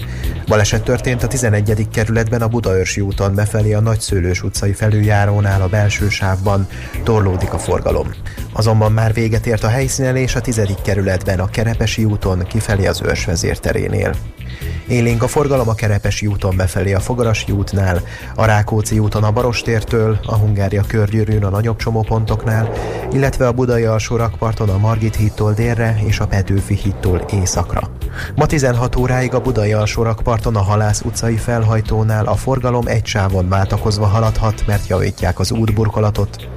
[0.47, 1.87] Baleset történt a 11.
[1.91, 6.67] kerületben a Budaörsi úton befelé a Nagyszőlős utcai felüljárónál a belső sávban
[7.03, 8.13] torlódik a forgalom.
[8.53, 10.61] Azonban már véget ért a helyszínen és a 10.
[10.83, 14.15] kerületben a Kerepesi úton kifelé az Őrsvezér terénél.
[14.87, 18.01] Élénk a forgalom a Kerepesi úton befelé a Fogarasi útnál,
[18.35, 22.71] a Rákóczi úton a Barostértől, a Hungária körgyűrűn a nagyobb csomópontoknál,
[23.11, 27.89] illetve a Budai alsó rakparton a Margit hídtól délre és a Petőfi hídtól északra.
[28.35, 33.49] Ma 16 óráig a Budai alsó rakparton a Halász utcai felhajtónál a forgalom egy sávon
[33.49, 36.47] váltakozva haladhat, mert javítják az útburkolatot.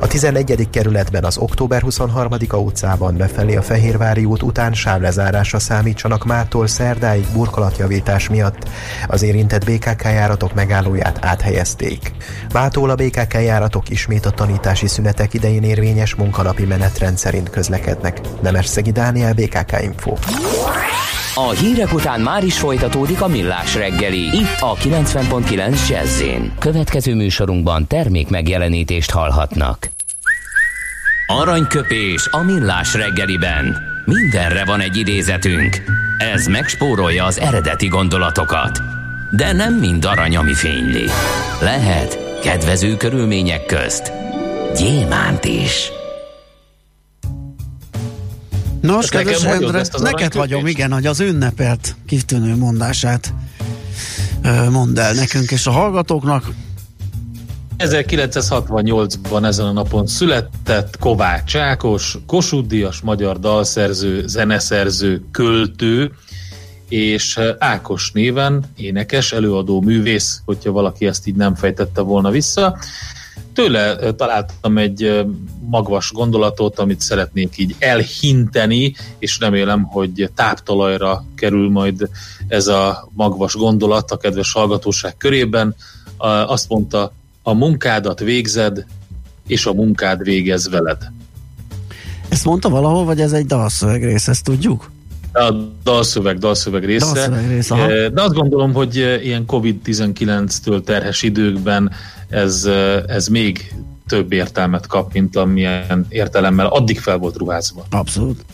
[0.00, 0.70] A 11.
[0.70, 8.28] kerületben az október 23-a utcában befelé a Fehérvári út után sávlezárásra számítsanak mától szerdáig burkolatjavítás
[8.28, 8.68] miatt.
[9.06, 12.12] Az érintett BKK járatok megállóját áthelyezték.
[12.52, 18.20] Mától a BKK járatok ismét a tanítási szünetek idején érvényes munkanapi menetrend szerint közlekednek.
[18.42, 20.14] Nemesszegi Dániel, BKK Info.
[21.38, 24.36] A hírek után már is folytatódik a millás reggeli.
[24.36, 26.22] Itt a 90.9 jazz
[26.58, 29.90] Következő műsorunkban termék megjelenítést hallhatnak.
[31.26, 33.76] Aranyköpés a millás reggeliben.
[34.04, 35.82] Mindenre van egy idézetünk.
[36.18, 38.78] Ez megspórolja az eredeti gondolatokat.
[39.30, 41.04] De nem mind arany, ami fényli.
[41.60, 44.12] Lehet kedvező körülmények közt
[44.76, 45.95] gyémánt is.
[48.86, 53.34] Nos, kedves Endre, neked vagyom, igen, hogy az ünnepelt kitűnő mondását
[54.70, 56.44] mondd el nekünk és a hallgatóknak.
[57.78, 66.12] 1968-ban ezen a napon született Kovács Ákos, Kossuth magyar dalszerző, zeneszerző, költő,
[66.88, 72.78] és Ákos néven énekes, előadó művész, hogyha valaki ezt így nem fejtette volna vissza.
[73.56, 75.24] Tőle találtam egy
[75.70, 82.08] magvas gondolatot, amit szeretnék így elhinteni, és remélem, hogy táptalajra kerül majd
[82.48, 85.74] ez a magvas gondolat a kedves hallgatóság körében.
[86.46, 88.84] Azt mondta, a munkádat végzed,
[89.46, 90.98] és a munkád végez veled.
[92.28, 94.90] Ezt mondta valahol, vagy ez egy dalszöveg rész, ezt tudjuk?
[95.32, 95.52] A
[95.84, 97.06] dalszöveg, dalszöveg része.
[97.06, 98.08] Dalszöveg része aha.
[98.08, 101.92] De azt gondolom, hogy ilyen COVID-19-től terhes időkben
[102.28, 102.68] ez,
[103.06, 103.72] ez még
[104.06, 107.86] több értelmet kap, mint amilyen értelemmel addig fel volt ruházva.
[107.90, 108.44] Abszolút.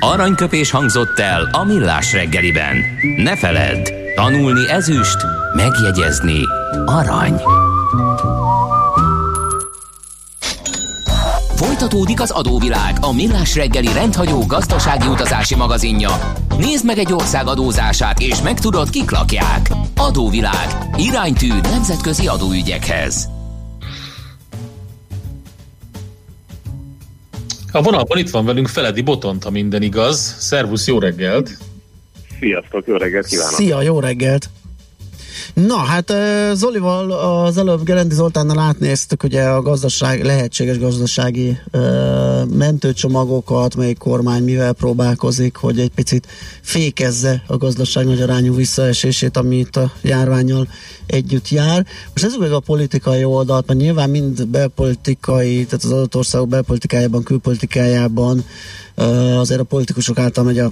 [0.00, 2.76] Aranyköpés hangzott el a millás reggeliben.
[3.16, 5.16] Ne feledd, tanulni ezüst,
[5.54, 6.40] megjegyezni
[6.86, 7.40] arany.
[11.54, 16.10] Folytatódik az adóvilág, a millás reggeli rendhagyó gazdasági utazási magazinja.
[16.58, 19.68] Nézd meg egy ország adózását, és megtudod, kik lakják.
[19.96, 20.68] Adóvilág.
[20.96, 23.28] Iránytű nemzetközi adóügyekhez.
[27.72, 30.36] A vonalban itt van velünk Feledi Botont, ha minden igaz.
[30.38, 31.50] Szervusz, jó reggelt!
[32.40, 33.52] Sziasztok, jó reggelt kívánok!
[33.52, 34.50] Szia, jó reggelt!
[35.54, 36.12] Na, hát
[36.54, 41.58] Zolival az előbb Gerendi Zoltánnal átnéztük ugye a gazdaság, lehetséges gazdasági
[42.48, 46.26] mentőcsomagokat, melyik kormány mivel próbálkozik, hogy egy picit
[46.60, 50.68] fékezze a gazdaság nagy arányú visszaesését, ami itt a járványjal
[51.06, 51.86] együtt jár.
[52.12, 58.44] Most ez a politikai oldalt, mert nyilván mind belpolitikai, tehát az adott országok belpolitikájában, külpolitikájában
[58.96, 60.70] uh, azért a politikusok által megy a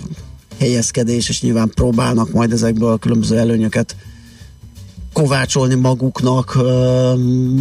[0.59, 3.97] helyezkedés, és nyilván próbálnak majd ezekből a különböző előnyöket
[5.12, 6.57] kovácsolni maguknak.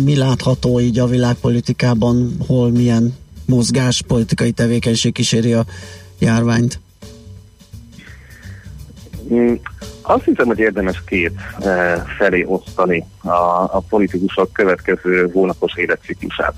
[0.06, 5.66] Mi látható így a világpolitikában, hol milyen mozgás, politikai tevékenység kíséri a
[6.20, 6.80] járványt?
[9.34, 9.54] Mm,
[10.02, 11.34] azt hiszem, hogy érdemes két
[12.18, 13.30] felé osztani a,
[13.72, 16.54] a politikusok következő hónapos életciklusát.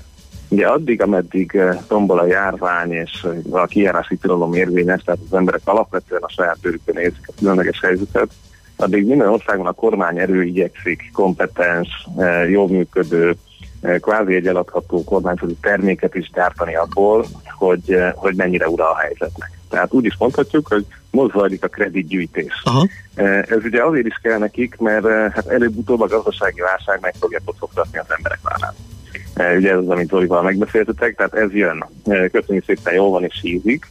[0.48, 6.22] Ugye addig, ameddig tombol a járvány és a kijárási tilalom érvényes, tehát az emberek alapvetően
[6.22, 8.28] a saját bőrükön érzik a különleges helyzetet,
[8.76, 13.34] addig minden országban a kormány erő igyekszik kompetens, eh, jól működő,
[13.80, 17.26] eh, kvázi egy eladható kormányzati terméket is gyártani abból,
[17.58, 19.50] hogy, eh, hogy mennyire ura a helyzetnek.
[19.68, 22.62] Tehát úgy is mondhatjuk, hogy mozzajlik a kreditgyűjtés.
[22.64, 22.86] Aha.
[23.48, 27.98] Ez ugye azért is kell nekik, mert hát előbb-utóbb a gazdasági válság meg fogja pocogtatni
[27.98, 28.74] az emberek vállát.
[29.56, 31.84] Ugye ez az, amit Zolival megbeszéltetek, tehát ez jön.
[32.32, 33.86] Köszönjük szépen, jól van és hízik,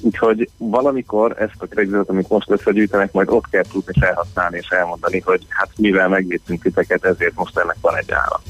[0.00, 5.20] Úgyhogy valamikor ezt a kreditet, amit most összegyűjtenek, majd ott kell tudni felhasználni és elmondani,
[5.20, 8.40] hogy hát mivel megvédtünk titeket, ezért most ennek van egy ára.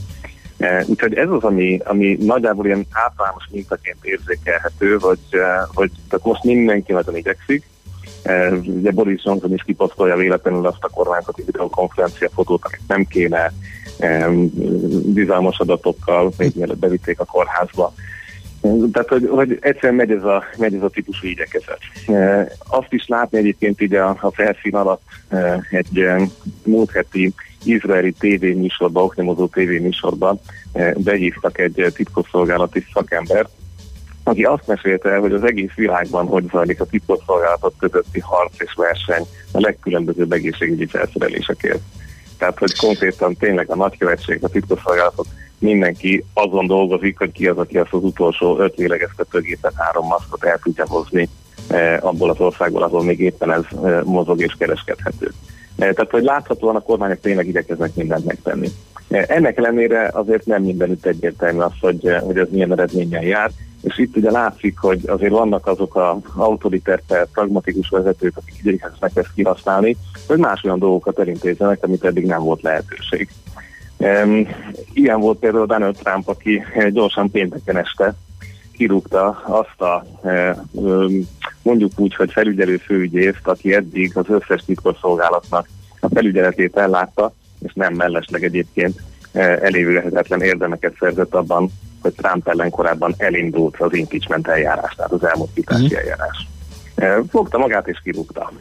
[0.87, 5.21] Úgyhogy ez az, ami, ami nagyjából ilyen általános mintaként érzékelhető, hogy,
[5.75, 7.65] hogy tehát most mindenki nagyon igyekszik.
[8.65, 13.53] Ugye Boris Johnson is kiposztolja véletlenül azt a kormányzati videokonferencia fotót, amit nem kéne
[15.05, 17.95] bizalmas adatokkal, még mielőtt bevitték a kórházba
[18.93, 21.79] tehát, hogy, hogy egyszerűen megy ez, a, megy ez a típusú igyekezet.
[22.07, 26.21] E, azt is látni egyébként így a, a felszín alatt e, egy e,
[26.65, 30.41] múlt heti izraeli tévéműsorban, oknyomozó tévéműsorban
[30.73, 33.51] e, behívtak egy titkosszolgálati szakembert,
[34.23, 38.73] aki azt mesélte el, hogy az egész világban hogy zajlik a titkosszolgálatok közötti harc és
[38.77, 41.81] verseny a legkülönbözőbb egészségügyi felszerelésekért.
[42.39, 45.27] Tehát, hogy konkrétan tényleg a nagykövetség, a titkosszolgálatok
[45.59, 50.59] mindenki azon dolgozik, hogy ki az, aki azt az utolsó öt lélegeztetőgépet, három maszkot el
[50.63, 51.29] tudja hozni
[51.69, 55.33] e, abból az országból, ahol még éppen ez e, mozog és kereskedhető.
[55.77, 58.69] E, tehát, hogy láthatóan a kormányok tényleg igyekeznek mindent megtenni.
[59.09, 63.51] Ennek ellenére azért nem mindenütt egyértelmű az, hogy, hogy ez milyen eredménnyel jár,
[63.83, 69.33] és itt ugye látszik, hogy azért vannak azok az autoriter, pragmatikus vezetők, akik igyekeznek ezt
[69.35, 73.29] kihasználni, hogy más olyan dolgokat elintézzenek, amit eddig nem volt lehetőség.
[73.99, 74.49] Um,
[74.93, 78.15] ilyen volt például Donald Trump, aki gyorsan pénteken este
[78.73, 80.05] kirúgta azt a
[81.63, 85.69] mondjuk úgy, hogy felügyelő főügyészt, aki eddig az összes titkosszolgálatnak
[86.01, 87.33] a felügyeletét ellátta,
[87.63, 89.01] és nem mellesleg egyébként
[89.33, 91.71] elévülhetetlen érdemeket szerzett abban,
[92.03, 95.97] hogy Trump ellen korábban elindult az impeachment eljárás, tehát az elmozdítási mm.
[95.97, 96.47] eljárás.
[97.31, 98.53] Fogta magát és kirúgta.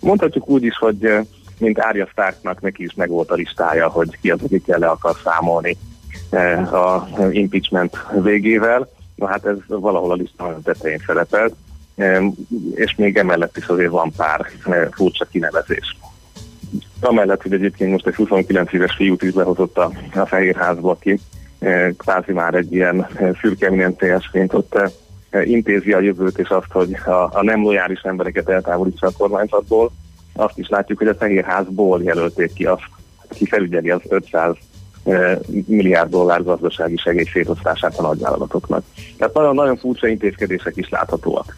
[0.00, 1.26] Mondhatjuk úgy is, hogy
[1.58, 5.16] mint Árja Starknak neki is meg volt a listája, hogy ki az, akikkel le akar
[5.24, 5.76] számolni
[6.30, 8.88] eh, a impeachment végével.
[9.14, 11.54] Na hát ez valahol a lista tetején szerepelt,
[12.74, 15.96] és még emellett is azért van pár eh, furcsa kinevezés.
[17.00, 21.20] Amellett, hogy egyébként most egy 29 éves fiút is behozott a, a Fehérházba, ki
[21.58, 23.06] eh, kvázi már egy ilyen
[23.40, 24.78] szürke eminenciásként ott
[25.44, 29.92] intézi a jövőt, és azt, hogy a, a nem lojális embereket eltávolítsa a kormányzatból,
[30.34, 32.82] azt is látjuk, hogy a Fehérházból jelölték ki azt,
[33.28, 34.54] ki felügyeli az 500
[35.04, 38.84] eh, milliárd dollár gazdasági segély szétosztását a nagyvállalatoknak.
[39.18, 41.56] Tehát nagyon-nagyon furcsa intézkedések is láthatóak.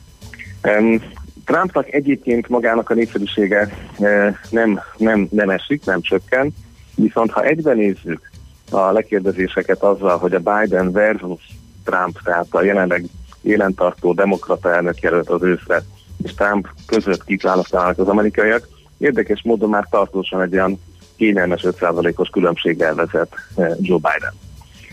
[1.44, 6.54] Trumpnak egyébként magának a népszerűsége eh, nem, nem, nem esik, nem csökken,
[6.94, 8.30] viszont ha egyben nézzük
[8.70, 11.40] a lekérdezéseket azzal, hogy a Biden versus
[11.84, 13.04] Trump, tehát a jelenleg
[13.42, 15.82] élentartó demokrata elnök jelölt az őszre
[16.22, 18.68] és Trump között kik választanak az amerikaiak.
[18.98, 20.80] Érdekes módon már tartósan egy olyan
[21.16, 24.34] kényelmes 5%-os különbséggel vezet eh, Joe Biden.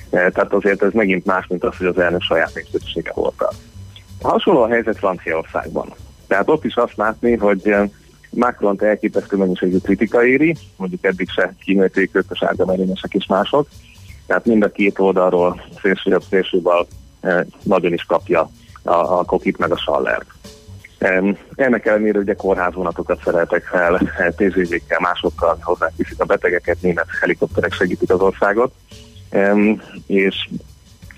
[0.10, 3.46] Eh, tehát azért ez megint más, mint az, hogy az elnök saját népszerűsége volt.
[4.22, 5.94] Hasonló a helyzet Franciaországban.
[6.28, 7.90] Tehát ott is azt látni, hogy eh,
[8.30, 13.68] Macron elképesztő mennyiségű kritika éri, mondjuk eddig se kímélték őt a sárga merényesek és mások.
[14.26, 16.88] Tehát mind a két oldalról szélsőjobb szélsőbal
[17.64, 18.50] nagyon is kapja
[18.84, 20.26] a, a kokit meg a sallert.
[21.56, 23.98] Ennek ellenére ugye kórházvonatokat szereltek fel,
[24.36, 28.74] TZV-kkel, másokkal hozzákviszik a betegeket, német helikopterek segítik az országot,
[30.08, 30.50] és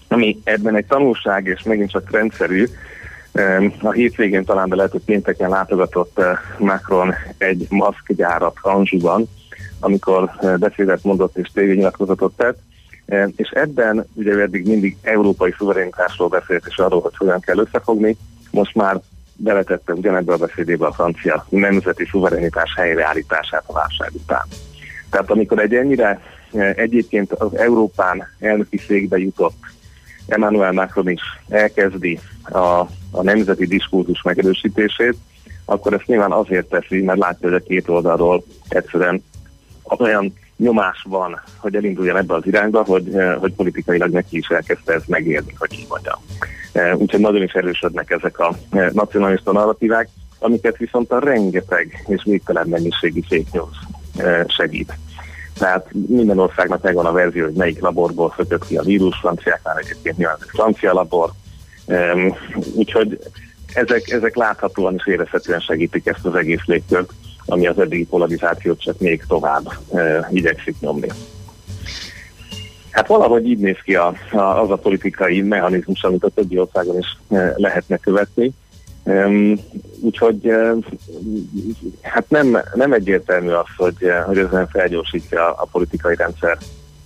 [0.07, 2.65] ami ebben egy tanulság, és megint csak rendszerű,
[3.81, 9.29] a hétvégén talán, de lehet, hogy pénteken látogatott eh, Macron egy maszkgyárat Anzsuban,
[9.79, 12.57] amikor beszédet mondott és tévényilatkozatot tett,
[13.35, 18.17] és ebben ugye eddig mindig európai szuverenitásról beszélt, és arról, hogy hogyan kell összefogni,
[18.51, 19.01] most már
[19.35, 24.45] beletette ugyanebbe a beszédébe a francia nemzeti szuverenitás helyreállítását a válság után.
[25.09, 26.21] Tehát amikor egy ennyire
[26.75, 29.57] egyébként az Európán elnöki székbe jutott
[30.27, 32.79] Emmanuel Macron is elkezdi a,
[33.11, 35.15] a nemzeti diskurzus megerősítését,
[35.65, 39.23] akkor ezt nyilván azért teszi, mert látja, hogy a két oldalról egyszerűen
[39.83, 45.07] olyan nyomás van, hogy elinduljon ebbe az irányba, hogy, hogy politikailag neki is elkezdte ezt
[45.07, 46.19] megérni, hogy így mondjam.
[46.97, 48.55] Úgyhogy nagyon is erősödnek ezek a
[48.91, 50.09] nacionalista narratívák,
[50.39, 53.77] amiket viszont a rengeteg és végtelen mennyiségi fake news
[54.47, 54.93] segít.
[55.57, 60.17] Tehát minden országnak megvan a verzió, hogy melyik laborból szökött ki a vírus, franciáknál egyébként
[60.17, 61.31] nyilván ez francia labor.
[62.73, 63.19] Úgyhogy
[63.73, 67.11] ezek, ezek láthatóan és érezhetően segítik ezt az egész légkört,
[67.45, 71.07] ami az eddigi polarizációt csak még tovább uh, igyekszik nyomni.
[72.95, 76.97] Hát valahogy így néz ki a, a, az a politikai mechanizmus, amit a többi országon
[76.97, 78.51] is uh, lehetne követni.
[79.99, 80.77] Úgyhogy uh,
[82.01, 86.57] hát nem, nem egyértelmű az, hogy, uh, hogy ezen felgyorsítja a, a politikai rendszer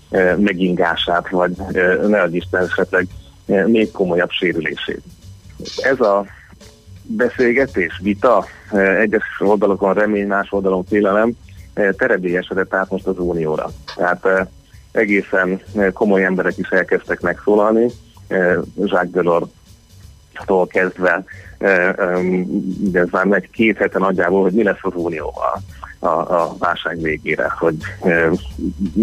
[0.09, 3.07] uh, megingását, vagy uh, ne adj Isten esetleg
[3.65, 5.01] még komolyabb sérülését.
[5.77, 6.25] Ez a
[7.01, 8.45] beszélgetés, vita,
[8.99, 11.31] egyes oldalokon remény, más oldalon félelem
[11.73, 13.69] terebélyesedett át most az unióra.
[13.95, 14.49] Tehát
[14.91, 15.61] egészen
[15.93, 17.87] komoly emberek is elkezdtek megszólalni,
[18.75, 21.23] Jacques Delors-tól kezdve
[22.83, 25.61] ugye ez már megy két hete nagyjából, hogy mi lesz az unióval
[25.99, 27.75] a, a válság végére, hogy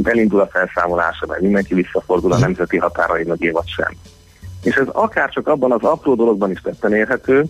[0.02, 3.92] elindul a felszámolása, mert mindenki visszafordul a nemzeti határai mögé, vagy sem.
[4.62, 7.44] És ez akár csak abban az apró dologban is tetten érhető,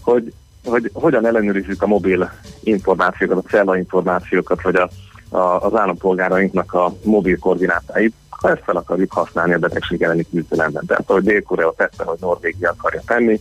[0.00, 0.32] hogy,
[0.64, 4.88] hogy hogyan ellenőrizzük a mobil információkat, a cella információkat, vagy a,
[5.28, 10.86] a, az állampolgárainknak a mobil koordinátáit, ha ezt fel akarjuk használni a betegség elleni küzdelemben.
[10.86, 13.40] Tehát ahogy Dél-Korea tette, hogy Norvégia akarja tenni,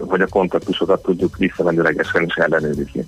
[0.00, 3.06] hogy a kontaktusokat tudjuk visszamenőlegesen is ellenőrizni.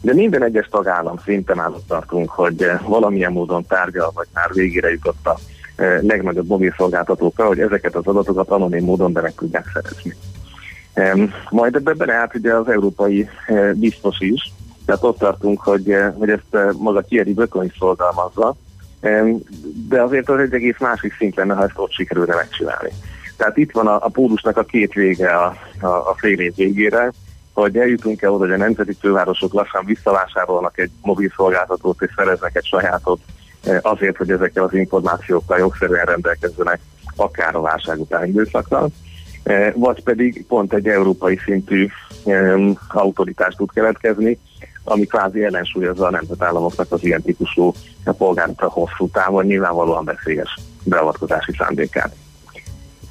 [0.00, 5.26] De minden egyes tagállam szinten állott tartunk, hogy valamilyen módon tárgyal, vagy már végére jutott
[5.26, 5.38] a
[6.00, 10.14] legnagyobb mobil szolgáltatókkal, hogy ezeket az adatokat anonim módon be meg tudják szerezni.
[11.50, 13.28] Majd ebbe beleállt ugye az európai
[13.74, 14.52] biztos is,
[14.86, 18.54] tehát ott tartunk, hogy, hogy ezt maga Thierry Bökön is szolgálmazza,
[19.88, 22.90] de azért az egy egész másik szint lenne, ha ezt ott sikerülne megcsinálni.
[23.36, 27.12] Tehát itt van a, a pólusnak a két vége a, a, a fél év végére,
[27.52, 32.56] hogy eljutunk el oda, hogy a nemzeti fővárosok lassan visszavásárolnak egy mobil szolgáltatót és szereznek
[32.56, 33.20] egy sajátot
[33.62, 36.80] eh, azért, hogy ezekkel az információkkal jogszerűen rendelkezzenek
[37.16, 38.86] akár a válság utáni időszakra,
[39.42, 41.88] eh, vagy pedig pont egy európai szintű
[42.88, 44.38] autoritás tud keletkezni,
[44.84, 47.72] ami kvázi ellensúlyozza a nemzetállamoknak az ilyen típusú
[48.04, 52.14] polgárokra hosszú távon nyilvánvalóan veszélyes beavatkozási szándékát.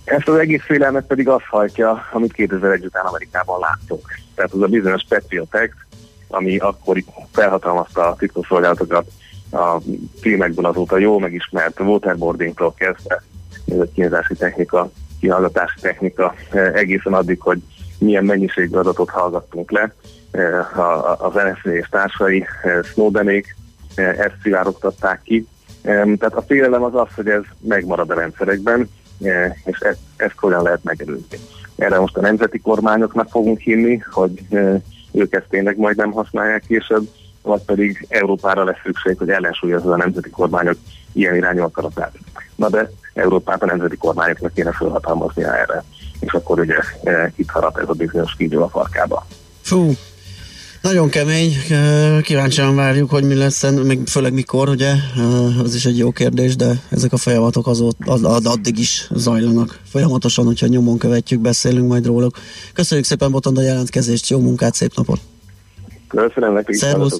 [0.03, 4.07] Ezt az egész félelmet pedig azt hajtja, amit 2001 után Amerikában láttunk.
[4.35, 5.75] Tehát az a bizonyos Patriot Act,
[6.27, 9.05] ami akkor felhatalmazta a titkosszolgálatokat
[9.51, 9.81] a
[10.19, 13.23] filmekből azóta jó megismert waterboardingtól kezdve,
[13.67, 17.61] ez a kínzási technika, kihallgatási technika, eh, egészen addig, hogy
[17.99, 19.93] milyen mennyiségű adatot hallgattunk le.
[20.33, 23.55] Eh, az NSZ és társai, eh, Snowdenék
[23.95, 25.47] ezt szivárogtatták ki.
[25.81, 28.89] Tehát a félelem az az, hogy ez megmarad a rendszerekben,
[29.65, 31.37] és ezt, ezt hogyan lehet megelőzni.
[31.75, 34.47] Erre most a nemzeti kormányoknak fogunk hinni, hogy
[35.11, 37.07] ők ezt tényleg majd nem használják később,
[37.41, 40.77] vagy pedig Európára lesz szükség, hogy ellensúlyozza a nemzeti kormányok
[41.11, 42.13] ilyen irányú akaratát.
[42.55, 45.83] Na de Európát a nemzeti kormányoknak kéne felhatalmaznia erre,
[46.19, 49.25] és akkor ugye e, itt harap ez a bizonyos kígyó a farkába.
[49.61, 49.91] Fú,
[50.83, 51.53] nagyon kemény,
[52.21, 54.93] kíváncsian várjuk, hogy mi lesz, még főleg mikor, ugye,
[55.63, 60.45] az is egy jó kérdés, de ezek a folyamatok azóta, az, addig is zajlanak folyamatosan,
[60.45, 62.37] hogyha nyomon követjük, beszélünk majd róluk.
[62.73, 65.19] Köszönjük szépen Botond a jelentkezést, jó munkát, szép napot!
[66.07, 67.19] Köszönöm nektek, szervusz.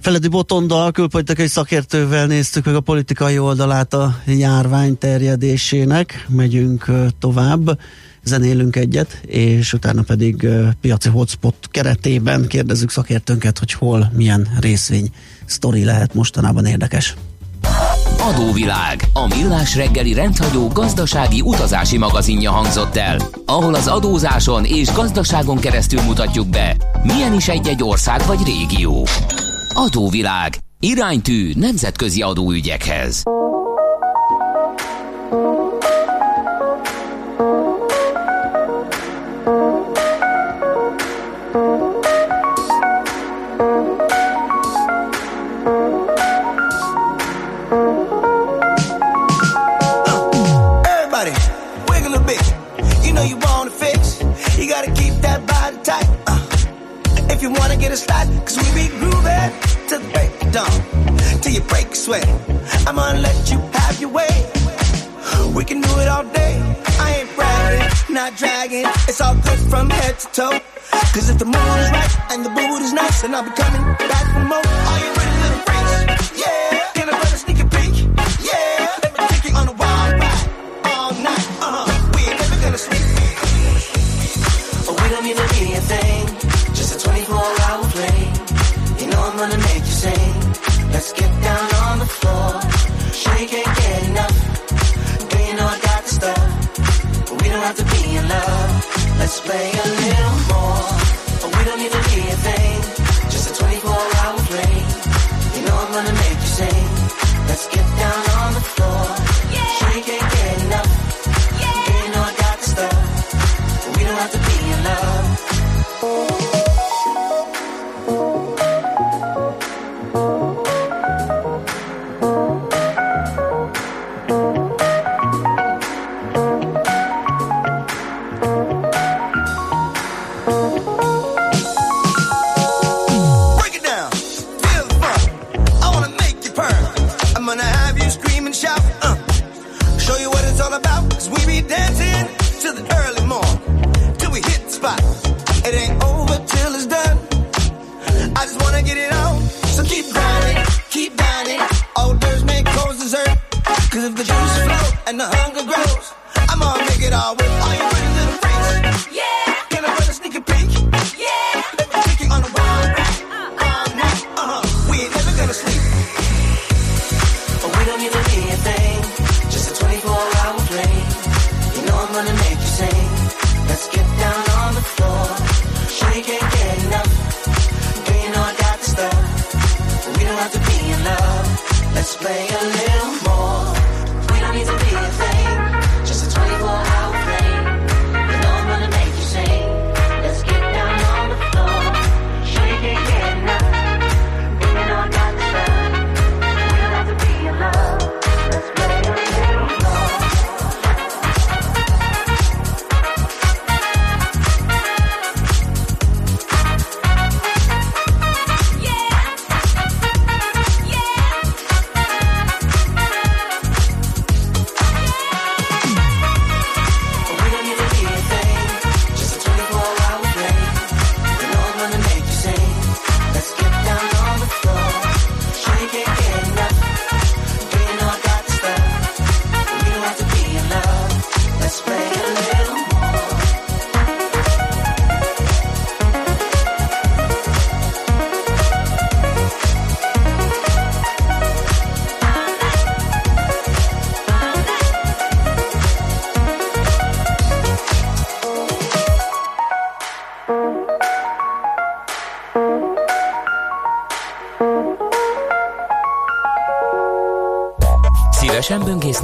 [0.00, 7.78] Feledi Botonda, külpolitikai szakértővel néztük meg a politikai oldalát a járvány terjedésének, megyünk tovább
[8.24, 10.48] zenélünk egyet, és utána pedig
[10.80, 15.10] piaci hotspot keretében kérdezzük szakértőnket, hogy hol, milyen részvény
[15.44, 17.14] sztori lehet mostanában érdekes.
[18.18, 25.58] Adóvilág, a millás reggeli rendhagyó gazdasági utazási magazinja hangzott el, ahol az adózáson és gazdaságon
[25.58, 29.06] keresztül mutatjuk be, milyen is egy-egy ország vagy régió.
[29.74, 33.22] Adóvilág, iránytű nemzetközi adóügyekhez.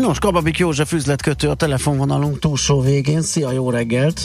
[0.00, 3.22] Nos, Kababik József üzletkötő a telefonvonalunk túlsó végén.
[3.22, 4.20] Szia, jó reggelt!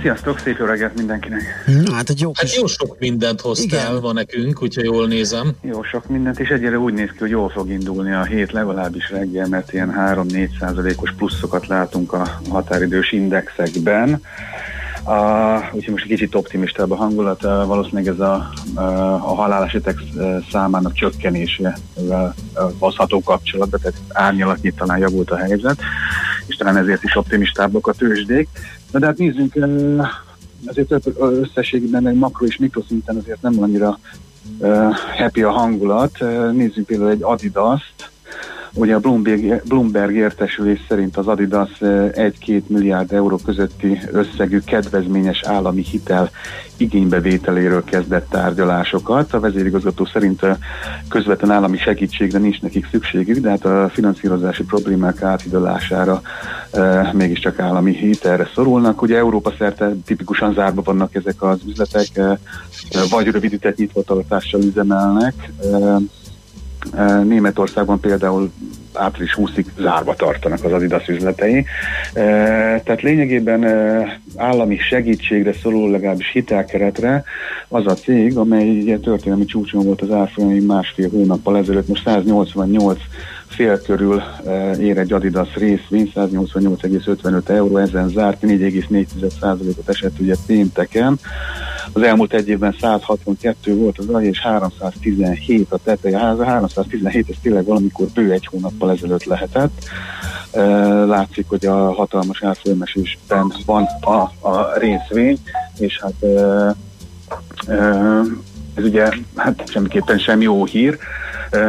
[0.00, 1.42] Sziasztok, szép jó reggelt mindenkinek!
[1.84, 2.50] Na, hát egy jó hát kis...
[2.50, 4.02] Hát jó sok mindent hoztál Igen.
[4.02, 5.52] ma nekünk, úgyha jól nézem.
[5.62, 9.10] Jó sok mindent, és egyre úgy néz ki, hogy jól fog indulni a hét legalábbis
[9.10, 14.22] reggel, mert ilyen 3-4 százalékos pluszokat látunk a határidős indexekben.
[15.06, 20.42] Uh, úgyhogy most egy kicsit optimistább a hangulat, valószínűleg ez a, uh, a halálesetek e,
[20.50, 21.74] számának csökkenésével
[22.10, 22.34] e,
[22.78, 25.80] hozható kapcsolatba, tehát árnyalatnyi talán javult a helyzet,
[26.46, 28.48] és talán ezért is optimistábbak a tőzsdék.
[28.92, 30.06] Na de hát nézzünk, uh,
[30.66, 33.98] azért összességében egy makro és mikroszinten azért nem annyira
[34.58, 36.18] uh, happy a hangulat.
[36.52, 38.10] Nézzünk például egy Adidas-t,
[38.74, 45.42] Ugye a Bloomberg, Bloomberg értesülés szerint az Adidas eh, 1-2 milliárd euró közötti összegű kedvezményes
[45.42, 46.30] állami hitel
[46.76, 49.32] igénybevételéről kezdett tárgyalásokat.
[49.32, 50.56] A vezérigazgató szerint eh,
[51.08, 56.22] közvetlen állami segítségre nincs nekik szükségük, de hát a finanszírozási problémák áthidalására
[56.72, 59.02] e, mégiscsak állami hitelre szorulnak.
[59.02, 62.38] Ugye Európa szerte tipikusan zárva vannak ezek az üzletek, e,
[63.10, 65.96] vagy rövidített nyitvatartással üzemelnek, e,
[67.24, 68.52] Németországban például
[68.92, 71.64] április 20-ig zárva tartanak az Adidas üzletei.
[72.84, 73.64] Tehát lényegében
[74.36, 77.24] állami segítségre szorul legalábbis hitelkeretre
[77.68, 83.00] az a cég, amely ugye történelmi csúcson volt az árfolyamig másfél hónappal ezelőtt, most 188
[83.50, 84.22] fél körül
[84.78, 91.18] ér egy Adidas részvény, 188,55 euró, ezen zárt 4,4%-ot esett ugye pénteken.
[91.92, 96.18] Az elmúlt egy évben 162 volt az alja, és 317 a teteje.
[96.18, 99.84] A 317 ez tényleg valamikor bő egy hónappal ezelőtt lehetett.
[101.06, 105.38] Látszik, hogy a hatalmas árfolyamesésben van a, a részvény,
[105.78, 106.24] és hát
[108.80, 110.98] ez ugye hát semmiképpen sem jó hír.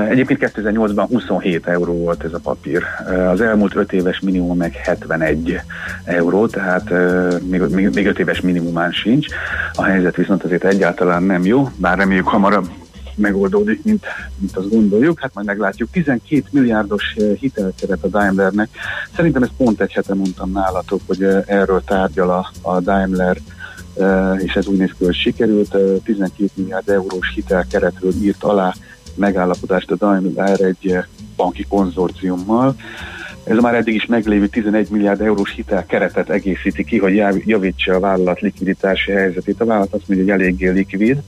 [0.10, 2.84] Egyébként 2008-ban 27 euró volt ez a papír.
[3.32, 5.60] Az elmúlt 5 éves minimum meg 71
[6.04, 6.90] euró, tehát
[7.50, 9.28] még, még, még 5 éves minimumán sincs.
[9.74, 12.70] A helyzet viszont azért egyáltalán nem jó, bár reméljük hamarabb
[13.16, 14.06] megoldódik, mint,
[14.38, 15.20] mint azt gondoljuk.
[15.20, 15.92] Hát majd meglátjuk.
[15.92, 18.70] 12 milliárdos hitelkeret a Daimlernek.
[19.16, 23.38] Szerintem ezt pont egy hete mondtam nálatok, hogy erről tárgyal a, a Daimler
[24.38, 25.76] és ez úgy néz ki, hogy sikerült.
[26.04, 28.74] 12 milliárd eurós hitelkeretről írt alá
[29.16, 30.98] megállapodást a Daimler egy
[31.36, 32.76] banki konzorciummal.
[33.44, 37.16] Ez már eddig is meglévő 11 milliárd eurós hitel keretet egészíti ki, hogy
[37.46, 39.62] javítsa a vállalat likviditási helyzetét.
[39.62, 41.22] A vállalat azt mondja, hogy eléggé likvid,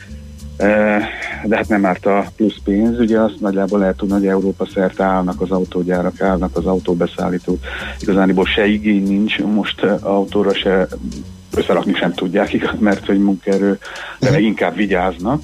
[1.43, 5.03] de hát nem árt a plusz pénz, ugye azt nagyjából lehet tudni, hogy Európa szerte
[5.03, 7.59] állnak az autógyárak, állnak az autóbeszállítók.
[7.99, 10.87] Igazániból se igény nincs most autóra, se
[11.55, 13.77] összerakni sem tudják, mert hogy munkaerő,
[14.19, 15.43] de meg inkább vigyáznak.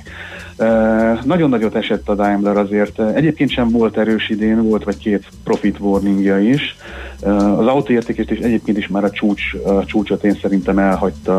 [1.24, 2.99] Nagyon nagyot esett a Daimler azért.
[2.99, 6.78] Egyébként sem volt erős idén, volt vagy két profit warningja is.
[7.22, 11.38] Az autóértékést is egyébként is már a csúcs, a csúcsot én szerintem elhagyta,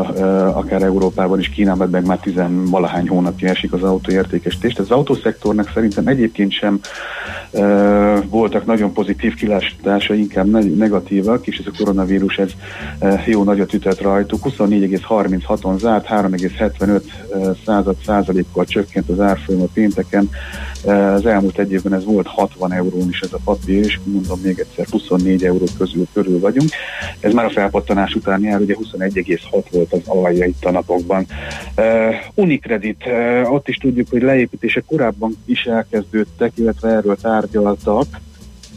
[0.55, 4.75] akár Európában is, Kínában meg már tizenvalahány hónapja esik az autóértékesítés.
[4.75, 6.79] Az autószektornak szerintem egyébként sem
[8.29, 12.51] voltak nagyon pozitív kilátása, inkább negatívak, és ez a koronavírus ez
[13.25, 14.39] jó nagyot ütött rajtuk.
[14.43, 17.01] 24,36-on zárt, 3,75
[17.65, 20.29] század százalékkal csökkent az árfolyam a pénteken.
[21.15, 24.59] Az elmúlt egy évben ez volt 60 eurón is ez a papír, és mondom még
[24.59, 26.69] egyszer 24 euró közül körül vagyunk.
[27.19, 31.25] Ez már a felpattanás után jár, ugye 21,6 volt az alja itt a napokban.
[31.77, 31.85] Uh,
[32.35, 38.05] Unicredit, uh, ott is tudjuk, hogy leépítése korábban is elkezdődtek, illetve erről tárgyaltak,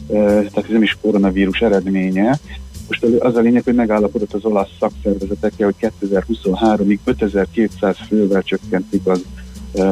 [0.07, 2.39] uh, tehát ez nem is koronavírus eredménye,
[2.87, 9.25] most az a lényeg, hogy megállapodott az olasz szakszervezetekkel, hogy 2023-ig 5200 fővel csökkentik az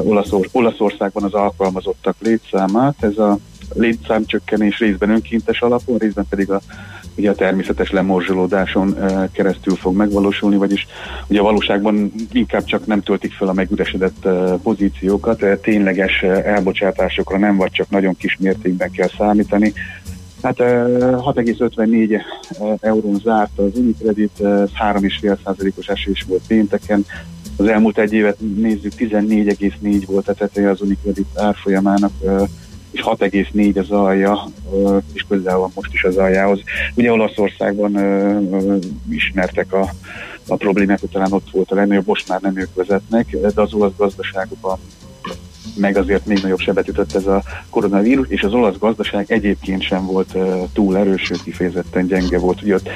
[0.04, 2.96] Olaszor, Olaszországban az alkalmazottak létszámát.
[3.04, 3.38] Ez a
[3.74, 6.62] létszámcsökkenés részben önkéntes alapon, részben pedig a,
[7.16, 8.98] ugye a természetes lemorzsolódáson
[9.32, 10.88] keresztül fog megvalósulni, vagyis
[11.28, 14.28] ugye a valóságban inkább csak nem töltik fel a megüresedett
[14.64, 19.74] pozíciókat, tényleges elbocsátásokra nem, vagy csak nagyon kis mértékben kell számítani.
[20.44, 22.22] Hát 6,54
[22.82, 27.06] eurón zárt az Unicredit, 3,5%-os esés volt pénteken,
[27.58, 32.12] az elmúlt egy évet nézzük, 14,4 volt a teteje az Unicredit árfolyamának,
[32.94, 34.44] és 6,4 az alja,
[35.14, 36.60] és közel van most is az aljához.
[36.96, 37.98] Ugye Olaszországban
[39.10, 39.90] ismertek a,
[40.48, 43.96] a problémák, talán ott volt a legnagyobb, most már nem ők vezetnek, de az olasz
[43.98, 44.80] gazdaságban
[45.76, 50.06] meg azért még nagyobb sebet ütött ez a koronavírus, és az olasz gazdaság egyébként sem
[50.06, 50.38] volt
[50.74, 52.62] túl erős, sőt kifejezetten gyenge volt.
[52.62, 52.90] Ugye ott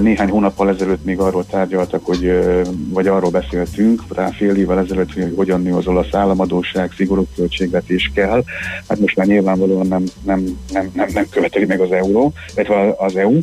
[0.00, 2.40] néhány hónappal ezelőtt még arról tárgyaltak, hogy,
[2.88, 8.10] vagy arról beszéltünk, talán fél évvel ezelőtt, hogy hogyan nő az olasz államadóság, szigorú költségvetés
[8.14, 8.42] kell.
[8.88, 13.16] Hát most már nyilvánvalóan nem, nem, nem, nem, nem követeli meg az euró, illetve az
[13.16, 13.38] EU.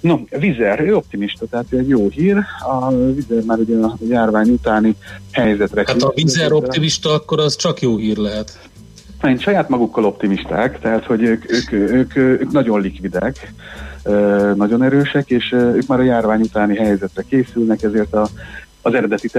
[0.00, 2.36] No, Vizer, ő optimista, tehát egy jó hír.
[2.68, 4.94] A Vizer már ugye a járvány utáni
[5.32, 5.82] helyzetre...
[5.86, 8.58] Hát a Vizer optimista, akkor az csak jó hír lehet.
[9.22, 13.52] Én saját magukkal optimisták, tehát hogy ők, ők, ők, ők nagyon likvidek,
[14.54, 18.28] nagyon erősek, és ők már a járvány utáni helyzetre készülnek, ezért a,
[18.82, 19.30] az eredeti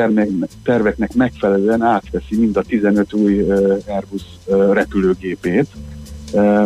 [0.64, 3.46] terveknek megfelelően átveszi mind a 15 új
[3.88, 4.24] Airbus
[4.72, 5.68] repülőgépét,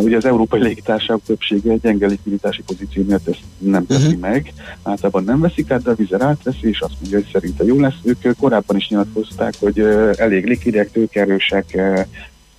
[0.00, 4.20] ugye az európai légitársaságok többsége gyenge likviditási pozíció miatt ezt nem teszi uh-huh.
[4.20, 4.52] meg,
[4.82, 7.94] általában nem veszik át, de a vizer átveszi, és azt mondja, hogy szerinte jó lesz.
[8.02, 9.78] Ők korábban is nyilatkozták, hogy
[10.16, 11.64] elég likvidek, tőkerősek,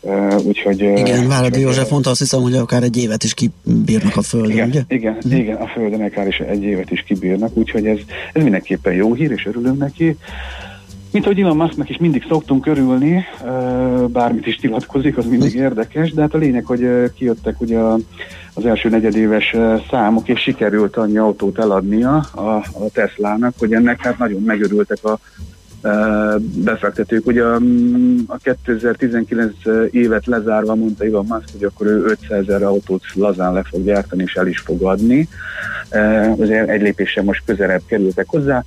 [0.01, 4.21] uh, úgyhogy, igen, Váradi József mondta, azt hiszem, hogy akár egy évet is kibírnak a
[4.21, 4.81] Földön, igen, ugye?
[4.87, 5.37] Igen, uh-huh.
[5.37, 7.97] igen, a Földön akár is egy évet is kibírnak, úgyhogy ez,
[8.33, 10.17] ez mindenképpen jó hír, és örülünk neki.
[11.13, 13.25] Mint ahogy Elon Musknak is mindig szoktunk örülni,
[14.07, 17.79] bármit is nyilatkozik, az mindig érdekes, de hát a lényeg, hogy kijöttek ugye
[18.53, 19.55] az első negyedéves
[19.89, 25.19] számok, és sikerült annyi autót eladnia a, a Teslának, hogy ennek hát nagyon megörültek a
[26.55, 27.25] befektetők.
[27.25, 29.53] Ugye mm, a 2019
[29.91, 34.23] évet lezárva mondta Ivan Musk, hogy akkor ő 500 ezer autót lazán le fog gyártani
[34.23, 35.27] és el is fog adni.
[36.39, 38.63] Azért egy lépéssel most közelebb kerültek hozzá.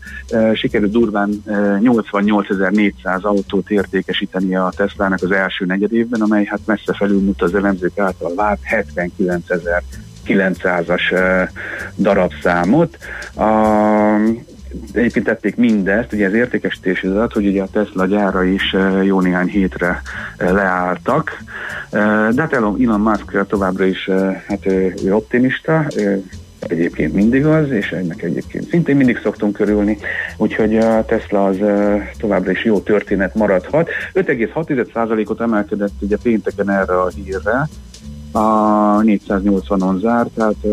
[0.55, 7.43] Sikerült durván 88.400 autót értékesíteni a Teslának az első negyed évben, amely hát messze felülmúlt
[7.43, 9.45] az elemzők által várt 79
[10.27, 11.03] 900-as
[11.97, 12.99] darabszámot.
[13.35, 13.45] A,
[14.93, 19.49] egyébként tették mindezt, ugye az értékesítés az, hogy ugye a Tesla gyára is jó néhány
[19.49, 20.03] hétre
[20.39, 21.39] leálltak,
[22.31, 24.11] de hát Elon Musk továbbra is
[24.47, 25.87] hát ő optimista,
[26.61, 29.99] egyébként mindig az, és ennek egyébként szintén mindig szoktunk körülni,
[30.37, 31.57] úgyhogy a Tesla az
[32.19, 33.89] továbbra is jó történet maradhat.
[34.15, 37.69] 5,6%-ot emelkedett ugye pénteken erre a hírre,
[38.37, 40.65] a 480-on zárt, tehát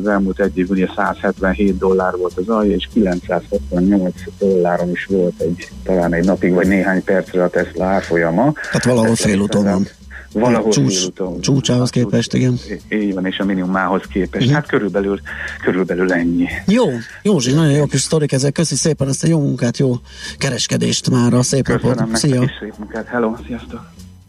[0.00, 5.40] az elmúlt egy év ugye 177 dollár volt az alja, és 968 dolláron is volt
[5.40, 8.52] egy, talán egy napig vagy néhány percre a Tesla árfolyama.
[8.70, 9.86] Hát valahol félúton van.
[10.32, 11.40] Valahol Csúcs, félúton.
[11.40, 12.58] Csúcsához képest, igen.
[12.88, 14.46] Így van, és a minimumához képest.
[14.46, 14.54] Mhm.
[14.54, 15.20] Hát körülbelül,
[15.64, 16.46] körülbelül ennyi.
[16.66, 16.84] Jó,
[17.22, 18.52] Józsi, nagyon jó kis sztorik ezek.
[18.52, 19.94] Köszi szépen ezt a jó munkát, jó
[20.38, 22.16] kereskedést már a szép Köszönöm napot.
[22.16, 22.50] Szia!
[22.60, 23.06] szép munkát.
[23.06, 23.80] Hello, sziasztok!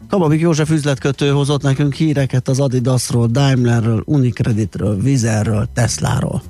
[0.08, 6.42] Kababik József üzletkötő hozott nekünk híreket az Adidasról, Daimlerről, Unicreditről, Vizerről, Tesláról.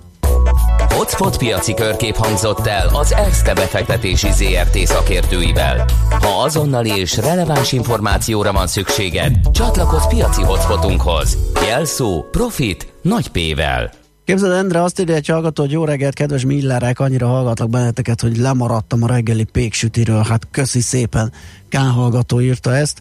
[0.89, 5.85] Hotspot piaci körkép hangzott el az ESZTE befektetési ZRT szakértőivel.
[6.11, 11.39] Ha azonnali és releváns információra van szükséged, csatlakozz piaci hotspotunkhoz.
[11.67, 13.91] Jelszó Profit nagy P-vel.
[14.25, 18.37] Képzeld, Endre azt írja egy hallgató, hogy jó reggelt, kedves millerek, annyira hallgatlak benneteket, hogy
[18.37, 20.23] lemaradtam a reggeli péksütiről.
[20.23, 21.33] Hát köszi szépen,
[21.69, 23.01] K hallgató írta ezt.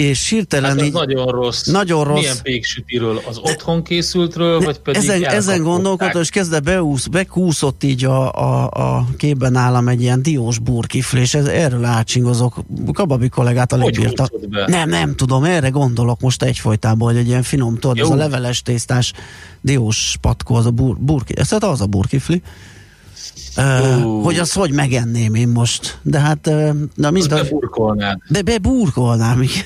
[0.00, 1.66] És hirtelen Hát ez így, nagyon rossz.
[1.66, 2.18] Nagyon rossz.
[2.18, 3.20] Milyen péksütiről?
[3.28, 8.70] Az otthon készültről, vagy pedig ezen, ezen gondolkodott, és kezdve beúsz, bekúszott így a, a,
[8.70, 12.64] a képben nálam egy ilyen diós burkifli, és ez, erről átsingozok.
[12.92, 14.28] Kababi kollégát alig bírta.
[14.48, 14.64] be?
[14.66, 18.62] Nem, nem tudom, erre gondolok most egyfolytában, hogy egy ilyen finom, tudod, ez a leveles
[18.62, 19.12] tésztás
[19.60, 22.42] diós patkó, az a bur, burki, ez hát az a burkifli.
[23.56, 25.98] Uh, hogy azt hogy megenném én most.
[26.02, 28.18] De hát, uh, na mind a, beburkolnád.
[28.28, 29.42] de beburkolnám.
[29.42, 29.64] igen.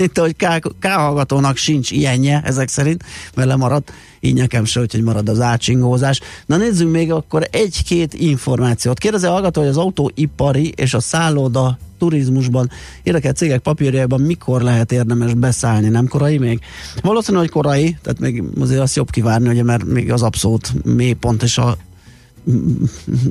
[0.00, 5.02] Itt, hogy K, K hallgatónak sincs ilyenje, ezek szerint, mert lemaradt, így nekem se, hogy
[5.02, 6.20] marad az átsingózás.
[6.46, 8.98] Na nézzünk még akkor egy-két információt.
[8.98, 12.70] Kérdezi a hallgató, hogy az autóipari és a szálloda turizmusban
[13.02, 16.60] érdekelt cégek papírjaiban mikor lehet érdemes beszállni, nem korai még?
[17.02, 21.42] Valószínű, hogy korai, tehát még azért azt jobb kivárni, ugye, mert még az abszolút mélypont
[21.42, 21.76] és a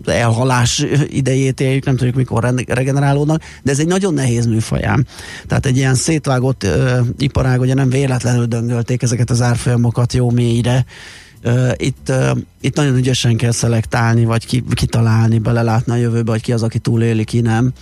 [0.05, 5.05] elhalás idejét éljük, nem tudjuk mikor regenerálódnak, de ez egy nagyon nehéz műfajám.
[5.47, 10.85] Tehát egy ilyen szétvágott ö, iparág, ugye nem véletlenül döngölték ezeket az árfolyamokat jó mélyre,
[11.75, 12.11] itt,
[12.61, 16.79] itt nagyon ügyesen kell szelektálni, vagy ki, kitalálni, belelátni a jövőbe, hogy ki az, aki
[16.79, 17.73] túléli, ki nem.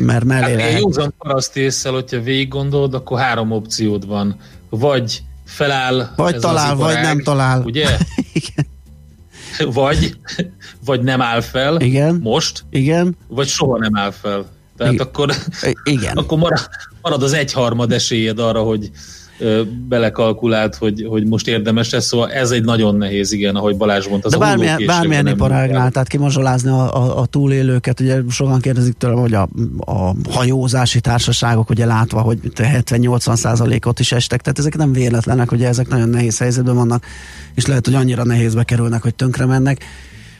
[0.00, 0.80] Mert mellé Hát lehet.
[0.80, 4.36] józan paraszt észsel, hogyha végig gondolod, akkor három opciód van.
[4.70, 7.62] Vagy feláll Vagy talál, vagy nem talál.
[7.62, 7.84] Ugye?
[8.32, 8.66] Igen.
[9.58, 10.18] Vagy,
[10.84, 12.20] vagy nem áll fel Igen.
[12.22, 14.46] most, Igen, vagy soha nem áll fel.
[14.76, 15.06] Tehát Igen.
[15.06, 15.34] akkor,
[15.84, 16.16] igen.
[16.16, 16.68] akkor marad,
[17.02, 18.90] marad az egyharmad esélyed arra, hogy
[19.88, 24.28] belekalkulált, hogy, hogy most érdemes lesz, szóval ez egy nagyon nehéz, igen, ahogy Balázs mondta.
[24.28, 29.18] De a bármilyen, bármilyen iparágnál, tehát kimazsolázni a, a, a túlélőket, ugye sokan kérdezik tőlem,
[29.18, 34.92] hogy a, a hajózási társaságok, ugye látva, hogy 70-80 százalékot is estek, tehát ezek nem
[34.92, 37.04] véletlenek, ugye ezek nagyon nehéz helyzetben vannak,
[37.54, 39.84] és lehet, hogy annyira nehézbe kerülnek, hogy tönkre mennek.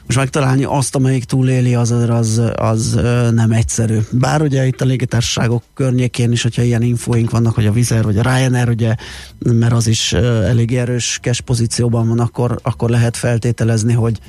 [0.07, 2.99] Most megtalálni azt, amelyik túléli, az, az, az
[3.33, 3.97] nem egyszerű.
[4.11, 8.17] Bár ugye itt a légitársaságok környékén is, hogyha ilyen infóink vannak, hogy a Vizer vagy
[8.17, 8.95] a Ryanair, ugye,
[9.39, 14.19] mert az is elég erős cash pozícióban van, akkor, akkor lehet feltételezni, hogy,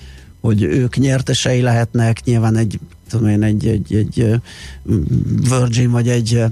[0.41, 4.41] hogy ők nyertesei lehetnek, nyilván egy, tudom én, egy, egy, egy
[5.49, 6.45] Virgin vagy egy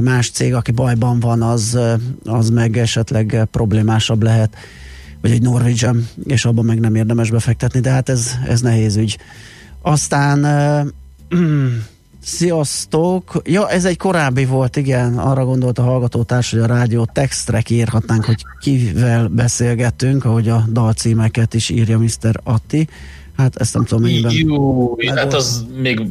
[0.00, 1.78] más cég, aki bajban van, az,
[2.24, 4.56] az meg esetleg problémásabb lehet
[5.22, 9.18] vagy egy Norwegian, és abban meg nem érdemes befektetni, de hát ez, ez nehéz ügy.
[9.82, 10.44] Aztán
[11.30, 11.38] uh,
[12.22, 13.42] sziasztok!
[13.44, 18.24] Ja, ez egy korábbi volt, igen, arra gondolt a hallgatótárs, hogy a rádió textre írhatnánk,
[18.24, 22.40] hogy kivel beszélgettünk, ahogy a dalcímeket is írja Mr.
[22.42, 22.88] Atti.
[23.36, 24.32] Hát ezt nem tudom mennyiben.
[24.32, 26.02] Jó, hát az még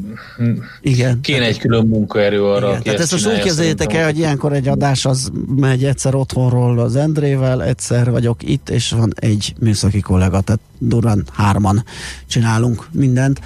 [0.82, 1.22] Igen.
[1.22, 3.88] kéne egy külön munkaerő arra, Igen, tehát ezt most úgy szerintem.
[3.90, 8.92] el, hogy ilyenkor egy adás az megy egyszer otthonról az Endrével, egyszer vagyok itt, és
[8.92, 11.84] van egy műszaki kollega, tehát durván hárman
[12.28, 13.40] csinálunk mindent.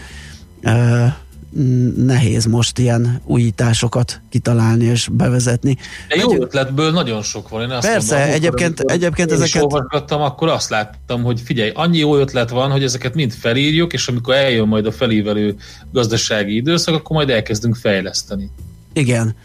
[1.95, 5.78] Nehéz most ilyen újításokat kitalálni és bevezetni.
[6.08, 7.62] De jó ötletből nagyon sok van.
[7.62, 9.62] Én azt Persze, mondom, egyébként, amikor egyébként én ezeket...
[9.64, 14.08] olvasgattam, akkor azt láttam, hogy figyelj, annyi jó ötlet van, hogy ezeket mind felírjuk, és
[14.08, 15.56] amikor eljön majd a felívelő
[15.91, 18.49] gazdasági időszak, akkor majd elkezdünk fejleszteni.
[18.93, 19.36] Igen.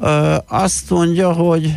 [0.00, 1.74] Ö, azt mondja, hogy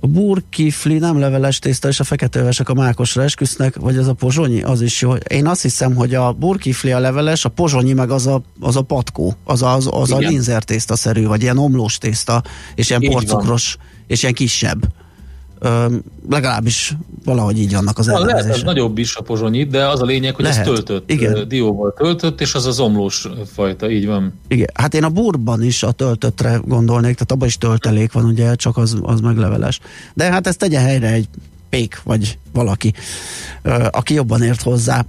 [0.00, 4.62] a burkifli nem leveles tészta, és a feketővesek a mákosra esküsznek, vagy az a pozsonyi,
[4.62, 5.14] az is jó.
[5.14, 8.82] Én azt hiszem, hogy a burkifli a leveles, a pozsonyi meg az a, az a
[8.82, 12.42] patkó, az a, az, az a linzer tészta-szerű, vagy ilyen omlós tészta,
[12.74, 13.24] és ilyen Így van.
[13.24, 13.76] porcukros,
[14.06, 14.88] és ilyen kisebb.
[16.30, 18.66] Legalábbis valahogy így vannak az Na, lehet, ez elnevezések.
[18.66, 20.58] nagyobb is a pozsonyi, de az a lényeg, hogy Lehet.
[20.60, 21.48] ez töltött, Igen.
[21.48, 24.32] Dióval töltött, és az az omlós fajta, így van.
[24.48, 28.54] Igen, hát én a burban is a töltöttre gondolnék, tehát abban is töltelék van, ugye,
[28.54, 29.78] csak az, az megleveles.
[30.14, 31.28] De hát ezt tegye helyre egy
[31.70, 32.92] pék, vagy valaki,
[33.90, 35.04] aki jobban ért hozzá.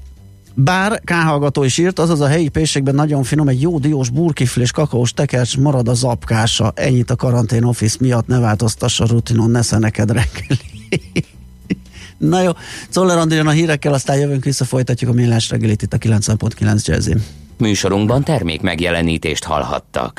[0.63, 4.71] Bár K-hallgató is írt, azaz a helyi pékségben nagyon finom, egy jó diós burkifli és
[4.71, 6.71] kakaós tekercs marad a zapkása.
[6.75, 10.59] Ennyit a karantén office miatt, ne változtassa rutinon, nesze neked reggeli.
[12.17, 12.51] Na jó,
[12.89, 17.23] Czoller Andrán a hírekkel, aztán jövünk vissza, folytatjuk a millás reggelit itt a 90.9 jazzin.
[17.57, 20.07] Műsorunkban termék megjelenítést hallhattak.